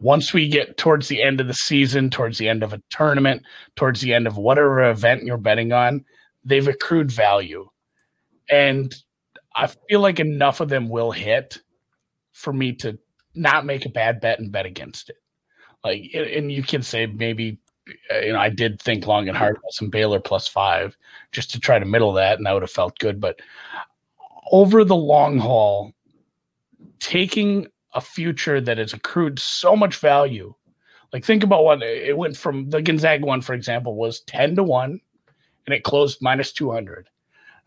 once 0.00 0.32
we 0.32 0.48
get 0.48 0.76
towards 0.76 1.06
the 1.06 1.22
end 1.22 1.40
of 1.40 1.46
the 1.46 1.54
season, 1.54 2.10
towards 2.10 2.36
the 2.36 2.48
end 2.48 2.64
of 2.64 2.72
a 2.72 2.82
tournament, 2.90 3.42
towards 3.76 4.00
the 4.00 4.12
end 4.12 4.26
of 4.26 4.36
whatever 4.36 4.82
event 4.90 5.22
you're 5.22 5.36
betting 5.36 5.72
on, 5.72 6.04
they've 6.44 6.66
accrued 6.66 7.10
value. 7.10 7.68
And 8.50 8.92
I 9.54 9.68
feel 9.68 10.00
like 10.00 10.18
enough 10.18 10.60
of 10.60 10.68
them 10.68 10.88
will 10.88 11.12
hit 11.12 11.58
for 12.32 12.52
me 12.52 12.72
to 12.76 12.98
not 13.34 13.64
make 13.64 13.86
a 13.86 13.90
bad 13.90 14.20
bet 14.20 14.40
and 14.40 14.50
bet 14.50 14.66
against 14.66 15.08
it. 15.08 15.16
Like, 15.84 16.10
and 16.14 16.50
you 16.50 16.64
can 16.64 16.82
say 16.82 17.06
maybe 17.06 17.58
you 18.22 18.32
know, 18.32 18.38
I 18.38 18.48
did 18.48 18.80
think 18.80 19.06
long 19.06 19.28
and 19.28 19.36
hard 19.36 19.56
about 19.56 19.72
some 19.72 19.90
Baylor 19.90 20.20
plus 20.20 20.48
five 20.48 20.96
just 21.32 21.50
to 21.52 21.60
try 21.60 21.78
to 21.78 21.84
middle 21.84 22.12
that, 22.14 22.38
and 22.38 22.46
that 22.46 22.52
would 22.52 22.62
have 22.62 22.70
felt 22.70 22.98
good. 22.98 23.20
But 23.20 23.40
over 24.50 24.84
the 24.84 24.96
long 24.96 25.38
haul, 25.38 25.92
taking 27.00 27.66
a 27.94 28.00
future 28.00 28.60
that 28.60 28.78
has 28.78 28.92
accrued 28.92 29.38
so 29.38 29.76
much 29.76 29.96
value, 29.96 30.54
like 31.12 31.24
think 31.24 31.42
about 31.44 31.64
what 31.64 31.82
it 31.82 32.16
went 32.16 32.36
from 32.36 32.70
the 32.70 32.80
Gonzaga 32.80 33.26
one, 33.26 33.40
for 33.40 33.54
example, 33.54 33.96
was 33.96 34.20
10 34.20 34.56
to 34.56 34.62
1 34.62 35.00
and 35.66 35.74
it 35.74 35.84
closed 35.84 36.18
minus 36.20 36.52
200. 36.52 37.08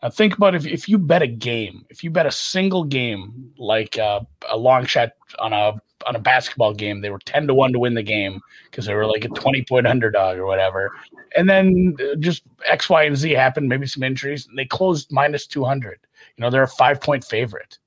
Now 0.02 0.10
think 0.10 0.36
about 0.36 0.56
if, 0.56 0.66
if 0.66 0.90
you 0.90 0.98
bet 0.98 1.22
a 1.22 1.28
game, 1.28 1.86
if 1.90 2.04
you 2.04 2.10
bet 2.10 2.26
a 2.26 2.32
single 2.32 2.84
game, 2.84 3.52
like 3.58 3.98
uh, 3.98 4.22
a 4.50 4.58
long 4.58 4.86
shot 4.86 5.12
on 5.40 5.54
a 5.54 5.82
on 6.06 6.16
a 6.16 6.20
basketball 6.20 6.74
game, 6.74 7.02
they 7.02 7.10
were 7.10 7.20
ten 7.20 7.48
to 7.48 7.54
one 7.54 7.74
to 7.74 7.80
win 7.80 7.94
the 7.94 8.04
game 8.04 8.42
because 8.70 8.86
they 8.86 8.94
were 8.94 9.08
like 9.08 9.26
a 9.26 9.30
twenty 9.30 9.64
point 9.64 9.88
underdog 9.88 10.38
or 10.38 10.46
whatever. 10.46 10.92
And 11.36 11.50
then 11.50 11.96
uh, 12.00 12.16
just 12.16 12.44
X, 12.66 12.90
Y, 12.90 13.04
and 13.04 13.18
Z 13.18 13.32
happened, 13.32 13.70
maybe 13.70 13.88
some 13.88 14.04
injuries, 14.04 14.48
and 14.48 14.58
they 14.58 14.66
closed 14.66 15.12
minus 15.12 15.48
two 15.48 15.64
hundred. 15.64 16.00
You 16.38 16.42
know, 16.42 16.50
they're 16.50 16.64
a 16.64 16.68
five 16.68 17.02
point 17.02 17.24
favorite. 17.24 17.78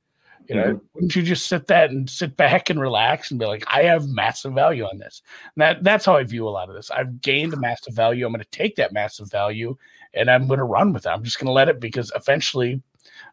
You 0.49 0.55
know, 0.55 0.65
mm-hmm. 0.65 0.87
wouldn't 0.95 1.15
you 1.15 1.23
just 1.23 1.47
sit 1.47 1.67
that 1.67 1.91
and 1.91 2.09
sit 2.09 2.35
back 2.37 2.71
and 2.71 2.81
relax 2.81 3.31
and 3.31 3.39
be 3.39 3.45
like, 3.45 3.65
I 3.67 3.83
have 3.83 4.09
massive 4.09 4.55
value 4.55 4.85
on 4.85 4.97
this. 4.97 5.21
And 5.55 5.63
that 5.63 5.85
that's 5.85 6.07
how 6.07 6.17
I 6.17 6.25
view 6.25 6.49
a 6.49 6.51
lot 6.51 6.71
of 6.71 6.75
this. 6.75 6.91
I've 6.91 7.21
gained 7.21 7.53
a 7.53 7.59
massive 7.59 7.95
value. 7.95 8.25
I'm 8.25 8.33
going 8.33 8.43
to 8.43 8.51
take 8.51 8.75
that 8.77 8.95
massive 8.95 9.31
value 9.31 9.77
and 10.15 10.31
I'm 10.31 10.47
going 10.47 10.59
to 10.59 10.65
run 10.65 10.95
with 10.95 11.05
it. 11.05 11.11
I'm 11.11 11.23
just 11.23 11.39
going 11.39 11.49
to 11.49 11.53
let 11.53 11.69
it 11.69 11.81
because 11.81 12.11
eventually 12.17 12.83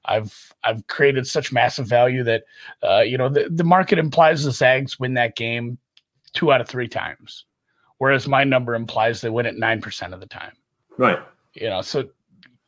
I've 0.06 0.54
I've 0.64 0.86
created 0.88 1.28
such 1.28 1.52
massive 1.52 1.88
value 1.88 2.24
that 2.24 2.44
uh, 2.84 3.02
you 3.02 3.18
know 3.18 3.30
the, 3.30 3.48
the 3.50 3.64
market 3.64 4.00
implies 4.00 4.44
the 4.44 4.52
Zags 4.52 5.00
win 5.00 5.14
that 5.16 5.36
game 5.36 5.78
two 6.34 6.52
out 6.52 6.62
of 6.62 6.68
three 6.68 6.88
times, 6.88 7.46
whereas 7.98 8.28
my 8.28 8.44
number 8.44 8.76
implies 8.76 9.22
they 9.22 9.30
win 9.30 9.46
it 9.46 9.58
nine 9.58 9.82
percent 9.82 10.14
of 10.14 10.20
the 10.20 10.28
time. 10.28 10.54
Right. 10.98 11.20
You 11.54 11.70
know, 11.70 11.82
so 11.82 12.10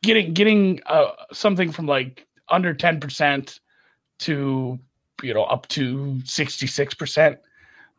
getting 0.02 0.32
getting 0.32 0.80
uh, 0.86 1.12
something 1.32 1.70
from 1.70 1.86
like 1.86 2.26
under 2.48 2.74
ten 2.74 3.00
percent 3.00 3.60
to 4.20 4.78
you 5.22 5.34
know 5.34 5.44
up 5.44 5.68
to 5.68 6.20
sixty 6.24 6.66
six 6.66 6.94
percent 6.94 7.38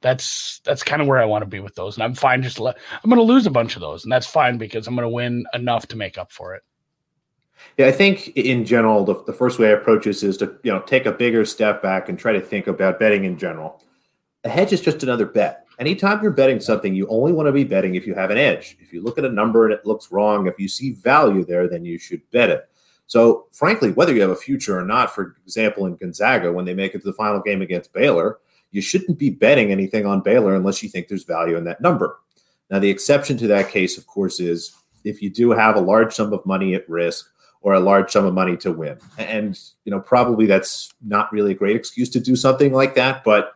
that's 0.02 0.62
that's 0.63 0.84
kind 0.84 1.02
of 1.02 1.08
where 1.08 1.19
I 1.19 1.26
want 1.26 1.41
to 1.41 1.50
be 1.50 1.60
with 1.60 1.76
those. 1.76 1.95
And 1.95 2.04
I'm 2.04 2.15
fine 2.15 2.41
just 2.41 2.60
let 2.60 2.78
I'm 3.04 3.10
going 3.10 3.17
to 3.17 3.34
lose 3.34 3.45
a 3.45 3.52
bunch 3.52 3.76
of 3.76 3.82
those, 3.82 4.04
and 4.04 4.12
that's 4.12 4.28
fine 4.28 4.58
because 4.58 4.88
I'm 4.88 4.95
going 4.95 5.04
to 5.04 5.10
win 5.10 5.45
enough 5.54 5.88
to 5.88 5.98
make 5.98 6.17
up 6.17 6.32
for 6.32 6.56
it. 6.56 6.63
Yeah, 7.78 7.88
I 7.88 7.91
think 7.91 8.30
in 8.30 8.65
general, 8.65 9.06
the, 9.06 9.24
the 9.24 9.34
first 9.34 9.60
way 9.60 9.69
I 9.69 9.72
approach 9.72 10.06
this 10.06 10.24
is 10.24 10.38
to 10.38 10.56
you 10.63 10.72
know 10.72 10.82
take 10.82 11.06
a 11.06 11.12
bigger 11.12 11.45
step 11.45 11.82
back 11.82 12.10
and 12.10 12.17
try 12.17 12.34
to 12.34 12.41
think 12.41 12.67
about 12.67 13.00
betting 13.00 13.26
in 13.26 13.38
general. 13.38 13.82
A 14.43 14.50
hedge 14.50 14.74
is 14.74 14.82
just 14.82 15.04
another 15.04 15.26
bet. 15.26 15.65
Anytime 15.80 16.22
you're 16.22 16.32
betting 16.32 16.60
something, 16.60 16.93
you 16.93 17.08
only 17.08 17.32
want 17.32 17.48
to 17.48 17.54
be 17.54 17.63
betting 17.63 17.95
if 17.95 18.06
you 18.06 18.13
have 18.13 18.32
an 18.32 18.38
edge. 18.38 18.78
If 18.82 18.91
you 18.91 19.02
look 19.02 19.17
at 19.17 19.26
a 19.26 19.32
number 19.32 19.65
and 19.65 19.74
it 19.74 19.86
looks 19.86 20.12
wrong, 20.12 20.48
if 20.48 20.60
you 20.60 20.67
see 20.67 20.91
value 20.91 21.45
there, 21.45 21.69
then 21.69 21.86
you 21.86 21.98
should 21.98 22.22
bet 22.32 22.50
it. 22.50 22.69
So, 23.08 23.48
frankly, 23.52 23.91
whether 23.91 24.13
you 24.13 24.22
have 24.22 24.30
a 24.30 24.36
future 24.36 24.78
or 24.78 24.86
not, 24.86 25.15
for 25.15 25.38
example, 25.45 25.86
in 25.86 25.95
Gonzaga, 25.95 26.52
when 26.52 26.65
they 26.65 26.74
make 26.74 26.93
it 26.93 27.00
to 27.00 27.08
the 27.08 27.13
final 27.13 27.41
game 27.41 27.62
against 27.62 27.93
Baylor, 27.93 28.39
you 28.72 28.82
shouldn't 28.82 29.17
be 29.17 29.30
betting 29.30 29.72
anything 29.72 30.06
on 30.06 30.22
Baylor 30.22 30.54
unless 30.54 30.84
you 30.84 30.89
think 30.89 31.08
there's 31.08 31.24
value 31.24 31.58
in 31.58 31.63
that 31.63 31.82
number. 31.82 32.19
Now, 32.69 32.80
the 32.80 32.89
exception 32.89 33.38
to 33.38 33.48
that 33.48 33.69
case, 33.69 33.98
of 33.98 34.06
course, 34.06 34.39
is 34.39 34.76
if 35.04 35.22
you 35.22 35.30
do 35.30 35.52
have 35.52 35.76
a 35.76 35.82
large 35.82 36.13
sum 36.13 36.34
of 36.34 36.45
money 36.45 36.76
at 36.76 36.88
risk 36.89 37.32
or 37.62 37.74
a 37.74 37.80
large 37.80 38.12
sum 38.12 38.26
of 38.26 38.34
money 38.34 38.56
to 38.58 38.72
win. 38.72 38.98
And, 39.17 39.60
you 39.84 39.91
know, 39.91 40.00
probably 40.00 40.45
that's 40.45 40.93
not 41.02 41.32
really 41.34 41.52
a 41.52 41.56
great 41.56 41.76
excuse 41.76 42.10
to 42.12 42.19
do 42.19 42.36
something 42.36 42.74
like 42.74 42.95
that, 42.95 43.24
but 43.24 43.54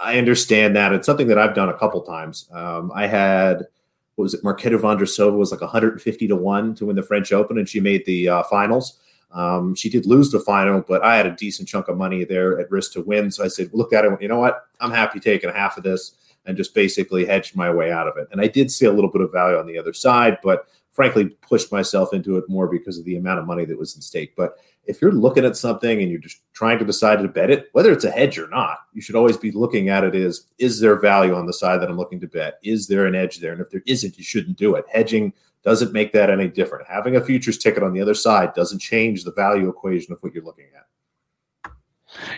I 0.00 0.18
understand 0.18 0.74
that. 0.76 0.92
It's 0.92 1.06
something 1.06 1.28
that 1.28 1.38
I've 1.38 1.54
done 1.54 1.68
a 1.68 1.78
couple 1.78 2.00
times. 2.02 2.48
Um, 2.52 2.90
I 2.94 3.06
had, 3.06 3.66
what 4.14 4.24
was 4.24 4.34
it, 4.34 4.42
Marketa 4.42 4.78
Vondrousova 4.78 5.36
was 5.36 5.52
like 5.52 5.60
150 5.60 6.28
to 6.28 6.36
1 6.36 6.74
to 6.76 6.86
win 6.86 6.96
the 6.96 7.02
French 7.02 7.32
Open, 7.32 7.58
and 7.58 7.68
she 7.68 7.80
made 7.80 8.04
the 8.06 8.28
uh, 8.28 8.42
finals. 8.44 8.98
Um, 9.32 9.74
she 9.74 9.88
did 9.88 10.06
lose 10.06 10.30
the 10.30 10.40
final, 10.40 10.80
but 10.80 11.02
I 11.02 11.16
had 11.16 11.26
a 11.26 11.30
decent 11.30 11.68
chunk 11.68 11.88
of 11.88 11.96
money 11.96 12.24
there 12.24 12.58
at 12.58 12.70
risk 12.70 12.92
to 12.92 13.02
win. 13.02 13.30
So 13.30 13.44
I 13.44 13.48
said, 13.48 13.70
look 13.72 13.92
at 13.92 14.04
it, 14.04 14.20
you 14.20 14.28
know 14.28 14.38
what? 14.38 14.66
I'm 14.80 14.90
happy 14.90 15.20
taking 15.20 15.50
half 15.50 15.76
of 15.76 15.84
this 15.84 16.12
and 16.44 16.56
just 16.56 16.74
basically 16.74 17.24
hedged 17.24 17.56
my 17.56 17.70
way 17.70 17.92
out 17.92 18.08
of 18.08 18.16
it. 18.16 18.28
And 18.32 18.40
I 18.40 18.48
did 18.48 18.70
see 18.70 18.86
a 18.86 18.92
little 18.92 19.10
bit 19.10 19.22
of 19.22 19.32
value 19.32 19.56
on 19.56 19.66
the 19.66 19.78
other 19.78 19.92
side, 19.92 20.38
but 20.42 20.66
frankly 20.92 21.26
pushed 21.48 21.72
myself 21.72 22.12
into 22.12 22.36
it 22.36 22.44
more 22.48 22.68
because 22.68 22.98
of 22.98 23.04
the 23.04 23.16
amount 23.16 23.40
of 23.40 23.46
money 23.46 23.64
that 23.64 23.78
was 23.78 23.94
in 23.94 24.02
stake. 24.02 24.34
But 24.36 24.58
if 24.84 25.00
you're 25.00 25.12
looking 25.12 25.44
at 25.44 25.56
something 25.56 26.00
and 26.00 26.10
you're 26.10 26.20
just 26.20 26.42
trying 26.52 26.78
to 26.78 26.84
decide 26.84 27.20
to 27.20 27.28
bet 27.28 27.50
it, 27.50 27.68
whether 27.72 27.92
it's 27.92 28.04
a 28.04 28.10
hedge 28.10 28.38
or 28.38 28.48
not, 28.48 28.78
you 28.92 29.00
should 29.00 29.16
always 29.16 29.36
be 29.36 29.50
looking 29.50 29.88
at 29.88 30.04
it 30.04 30.14
as 30.14 30.46
is 30.58 30.80
there 30.80 30.98
value 30.98 31.34
on 31.34 31.46
the 31.46 31.52
side 31.52 31.80
that 31.80 31.88
I'm 31.88 31.96
looking 31.96 32.20
to 32.20 32.26
bet? 32.26 32.58
Is 32.62 32.88
there 32.88 33.06
an 33.06 33.14
edge 33.14 33.38
there? 33.38 33.52
And 33.52 33.60
if 33.60 33.70
there 33.70 33.82
isn't, 33.86 34.18
you 34.18 34.24
shouldn't 34.24 34.58
do 34.58 34.74
it. 34.74 34.84
Hedging 34.92 35.32
doesn't 35.62 35.92
make 35.92 36.12
that 36.12 36.30
any 36.30 36.48
different. 36.48 36.86
Having 36.88 37.16
a 37.16 37.20
futures 37.20 37.58
ticket 37.58 37.82
on 37.82 37.92
the 37.92 38.00
other 38.00 38.14
side 38.14 38.52
doesn't 38.54 38.80
change 38.80 39.24
the 39.24 39.32
value 39.32 39.68
equation 39.68 40.12
of 40.12 40.18
what 40.20 40.34
you're 40.34 40.44
looking 40.44 40.66
at. 40.76 41.72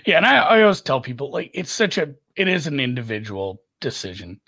Yeah, 0.05 0.19
and 0.19 0.27
I, 0.27 0.37
I 0.37 0.63
always 0.63 0.81
tell 0.81 1.01
people 1.01 1.31
like 1.31 1.51
it's 1.53 1.73
such 1.73 1.99
a 1.99 2.15
it 2.37 2.47
is 2.47 2.67
an 2.67 2.79
individual 2.79 3.63
decision. 3.81 4.41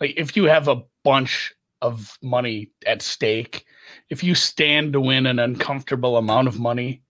Like 0.00 0.14
if 0.16 0.36
you 0.36 0.44
have 0.44 0.68
a 0.68 0.82
bunch 1.04 1.54
of 1.84 2.18
money 2.22 2.70
at 2.86 3.02
stake. 3.02 3.66
If 4.08 4.24
you 4.24 4.34
stand 4.34 4.94
to 4.94 5.00
win 5.00 5.26
an 5.26 5.38
uncomfortable 5.38 6.16
amount 6.16 6.48
of 6.48 6.58
money 6.58 7.02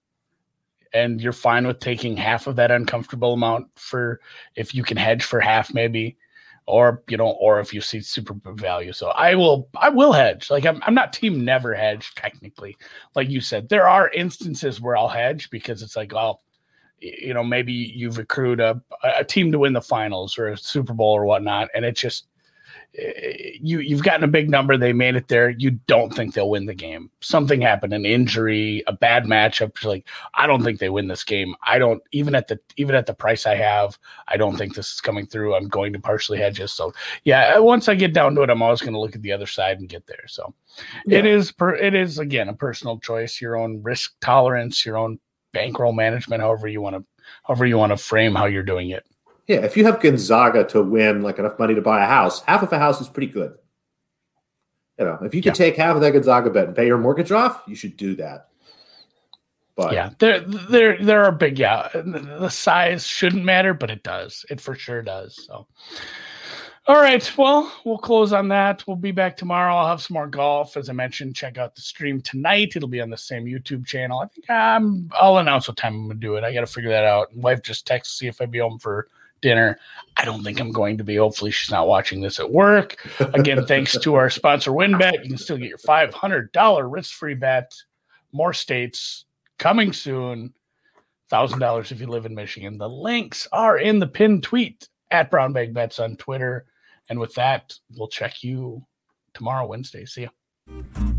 and 0.93 1.21
you're 1.21 1.33
fine 1.33 1.65
with 1.67 1.79
taking 1.79 2.17
half 2.17 2.49
of 2.49 2.57
that 2.57 2.73
uncomfortable 2.73 3.35
amount 3.35 3.69
for 3.77 4.21
if 4.57 4.75
you 4.75 4.83
can 4.83 4.97
hedge 4.97 5.23
for 5.23 5.41
half 5.41 5.73
maybe 5.73 6.17
or 6.67 7.05
you 7.09 7.17
know 7.17 7.31
or 7.41 7.61
if 7.61 7.73
you 7.73 7.81
see 7.81 8.01
super 8.01 8.35
value. 8.55 8.93
So 8.93 9.11
i 9.11 9.37
will 9.37 9.69
i 9.77 9.89
will 9.89 10.13
hedge. 10.13 10.51
Like 10.51 10.67
i'm, 10.67 10.83
I'm 10.85 10.95
not 10.95 11.13
team 11.13 11.45
never 11.45 11.73
hedge 11.73 12.13
technically. 12.17 12.77
Like 13.15 13.31
you 13.31 13.41
said 13.41 13.69
there 13.69 13.89
are 13.89 14.11
instances 14.11 14.81
where 14.81 14.97
i'll 14.97 15.09
hedge 15.09 15.51
because 15.51 15.83
it's 15.83 15.95
like 15.95 16.13
well 16.13 16.43
you 16.99 17.33
know 17.33 17.45
maybe 17.45 17.73
you've 17.73 18.19
accrued 18.19 18.59
a, 18.59 18.83
a 19.05 19.25
team 19.25 19.53
to 19.53 19.61
win 19.61 19.73
the 19.73 19.81
finals 19.81 20.37
or 20.37 20.49
a 20.49 20.57
super 20.57 20.95
bowl 20.95 21.13
or 21.13 21.27
whatnot 21.27 21.69
and 21.75 21.85
it 21.85 21.95
just 21.95 22.27
Eh, 22.97 23.53
you 23.61 23.81
you've 23.81 24.03
gotten 24.03 24.25
a 24.25 24.29
big 24.29 24.49
number. 24.49 24.77
They 24.77 24.93
made 24.93 25.17
it 25.17 25.29
there. 25.29 25.51
You 25.51 25.73
don't 25.87 26.15
think 26.15 26.35
they'll 26.35 26.51
win 26.51 26.67
the 26.67 26.75
game. 26.75 27.11
Something 27.21 27.61
happened, 27.61 27.93
an 27.93 28.07
injury, 28.07 28.83
a 28.87 28.93
bad 28.93 29.25
matchup. 29.25 29.83
Like 29.85 30.07
I 30.35 30.47
don't 30.47 30.63
think 30.63 30.79
they 30.79 30.91
win 30.91 31.09
this 31.09 31.25
game. 31.25 31.55
I 31.67 31.79
don't 31.79 32.03
even 32.13 32.35
at 32.35 32.49
the 32.49 32.59
even 32.77 32.95
at 32.95 33.07
the 33.07 33.15
price 33.15 33.47
I 33.47 33.57
have. 33.57 33.99
I 34.29 34.37
don't 34.37 34.57
think 34.57 34.75
this 34.75 34.93
is 34.93 35.01
coming 35.01 35.27
through. 35.27 35.55
I'm 35.57 35.69
going 35.69 35.93
to 35.93 35.99
partially 35.99 36.39
hedge 36.39 36.61
it. 36.61 36.69
So 36.69 36.93
yeah, 37.25 37.55
uh, 37.57 37.63
once 37.63 37.89
I 37.89 37.95
get 37.95 38.15
down 38.15 38.35
to 38.37 38.43
it, 38.43 38.51
I'm 38.51 38.63
always 38.63 38.81
going 38.81 38.95
to 38.95 39.01
look 39.01 39.17
at 39.17 39.23
the 39.23 39.33
other 39.33 39.47
side 39.47 39.81
and 39.81 39.89
get 39.89 40.07
there. 40.07 40.27
So 40.29 40.55
yeah. 41.07 41.19
it 41.19 41.27
is 41.27 41.51
per, 41.51 41.75
it 41.75 41.95
is 41.95 42.19
again 42.19 42.49
a 42.49 42.55
personal 42.55 42.99
choice, 42.99 43.41
your 43.41 43.57
own 43.57 43.83
risk 43.83 44.15
tolerance, 44.21 44.87
your 44.87 44.99
own 44.99 45.19
bankroll 45.53 45.93
management, 45.93 46.43
however 46.43 46.69
you 46.69 46.81
want 46.81 46.97
to 46.97 47.05
however 47.43 47.67
you 47.67 47.79
want 47.79 47.91
to 47.91 47.97
frame 47.97 48.35
how 48.35 48.47
you're 48.47 48.63
doing 48.63 48.91
it. 48.91 49.05
Yeah, 49.47 49.59
if 49.59 49.77
you 49.77 49.85
have 49.85 50.01
Gonzaga 50.01 50.65
to 50.69 50.83
win 50.83 51.23
like 51.23 51.39
enough 51.39 51.59
money 51.59 51.75
to 51.75 51.83
buy 51.83 52.03
a 52.03 52.07
house, 52.07 52.43
half 52.43 52.63
of 52.63 52.73
a 52.73 52.79
house 52.79 53.01
is 53.01 53.09
pretty 53.09 53.31
good. 53.31 53.57
You 54.99 55.05
know, 55.07 55.19
if 55.23 55.35
you 55.35 55.43
could 55.43 55.49
yeah. 55.49 55.53
take 55.53 55.77
half 55.77 55.97
of 55.97 56.03
that 56.03 56.13
Gonzaga 56.13 56.51
bet 56.51 56.67
and 56.67 56.77
pay 56.77 56.87
your 56.87 56.99
mortgage 56.99 57.33
off, 57.33 57.63
you 57.67 57.75
should 57.75 57.97
do 57.97 58.15
that. 58.17 58.49
But 59.77 59.93
yeah, 59.93 60.11
there 60.19 60.41
there 60.41 61.03
there 61.03 61.25
are 61.25 61.33
big 61.33 61.59
yeah. 61.59 61.89
The 61.93 62.49
size 62.49 63.07
shouldn't 63.07 63.45
matter, 63.45 63.75
but 63.75 63.91
it 63.91 64.05
does. 64.05 64.47
It 64.49 64.61
for 64.61 64.77
sure 64.77 65.03
does. 65.03 65.45
So 65.47 65.67
all 66.87 67.01
right. 67.01 67.33
Well, 67.39 67.73
we'll 67.85 67.97
close 67.97 68.35
on 68.35 68.47
that. 68.49 68.87
We'll 68.87 68.97
be 68.97 69.11
back 69.11 69.39
tomorrow. 69.39 69.75
I'll 69.75 69.89
have 69.89 70.03
some 70.03 70.15
more 70.15 70.27
golf. 70.27 70.77
As 70.77 70.91
I 70.91 70.93
mentioned, 70.93 71.35
check 71.35 71.57
out 71.57 71.75
the 71.75 71.81
stream 71.81 72.21
tonight. 72.21 72.75
It'll 72.77 72.91
be 72.91 73.01
on 73.01 73.09
the 73.09 73.17
same 73.17 73.47
YouTube 73.47 73.87
channel. 73.87 74.21
I 74.21 74.27
think 74.27 74.51
I'm 74.51 75.11
I'll 75.19 75.39
announce 75.39 75.67
what 75.67 75.79
time 75.79 75.95
I'm 75.95 76.09
gonna 76.09 76.21
do 76.21 76.37
it. 76.37 76.45
I 76.45 76.53
gotta 76.53 76.67
figure 76.67 76.91
that 76.91 77.05
out. 77.05 77.35
Wife 77.35 77.63
just 77.63 77.89
texted 77.89 78.03
to 78.03 78.11
see 78.11 78.27
if 78.27 78.41
I'd 78.41 78.51
be 78.51 78.59
home 78.59 78.79
for 78.79 79.09
dinner. 79.45 79.79
I 80.17 80.25
don't 80.25 80.43
think 80.43 80.59
I'm 80.59 80.73
going 80.73 80.99
to 80.99 81.05
be. 81.05 81.17
Hopefully, 81.17 81.51
she's 81.51 81.71
not 81.71 81.87
watching 81.87 82.21
this 82.21 82.41
at 82.41 82.51
work. 82.51 82.97
Again, 83.21 83.65
thanks 83.69 83.97
to 83.99 84.15
our 84.15 84.31
sponsor, 84.31 84.73
WynnBET. 84.73 85.23
You 85.23 85.29
can 85.29 85.39
still 85.39 85.59
get 85.59 85.69
your 85.69 85.79
$500 85.79 86.93
risk 86.93 87.15
free 87.15 87.35
bet. 87.35 87.73
More 88.33 88.53
states 88.53 89.27
coming 89.59 89.93
soon. 89.93 90.53
$1,000 91.31 91.93
if 91.93 92.01
you 92.01 92.07
live 92.07 92.27
in 92.27 92.35
Michigan. 92.35 92.79
The 92.79 92.89
links 92.89 93.47
are 93.53 93.79
in 93.79 93.99
the 93.99 94.07
pinned 94.07 94.43
tweet 94.43 94.89
at 95.11 95.31
Brown 95.31 95.53
Bag 95.53 95.75
Bets 95.75 95.99
on 95.99 96.17
Twitter. 96.17 96.67
And 97.11 97.19
with 97.19 97.35
that, 97.35 97.75
we'll 97.97 98.09
check 98.09 98.43
you 98.43 98.85
tomorrow, 99.35 99.67
Wednesday. 99.67 100.05
See 100.05 100.23
you. 100.23 101.14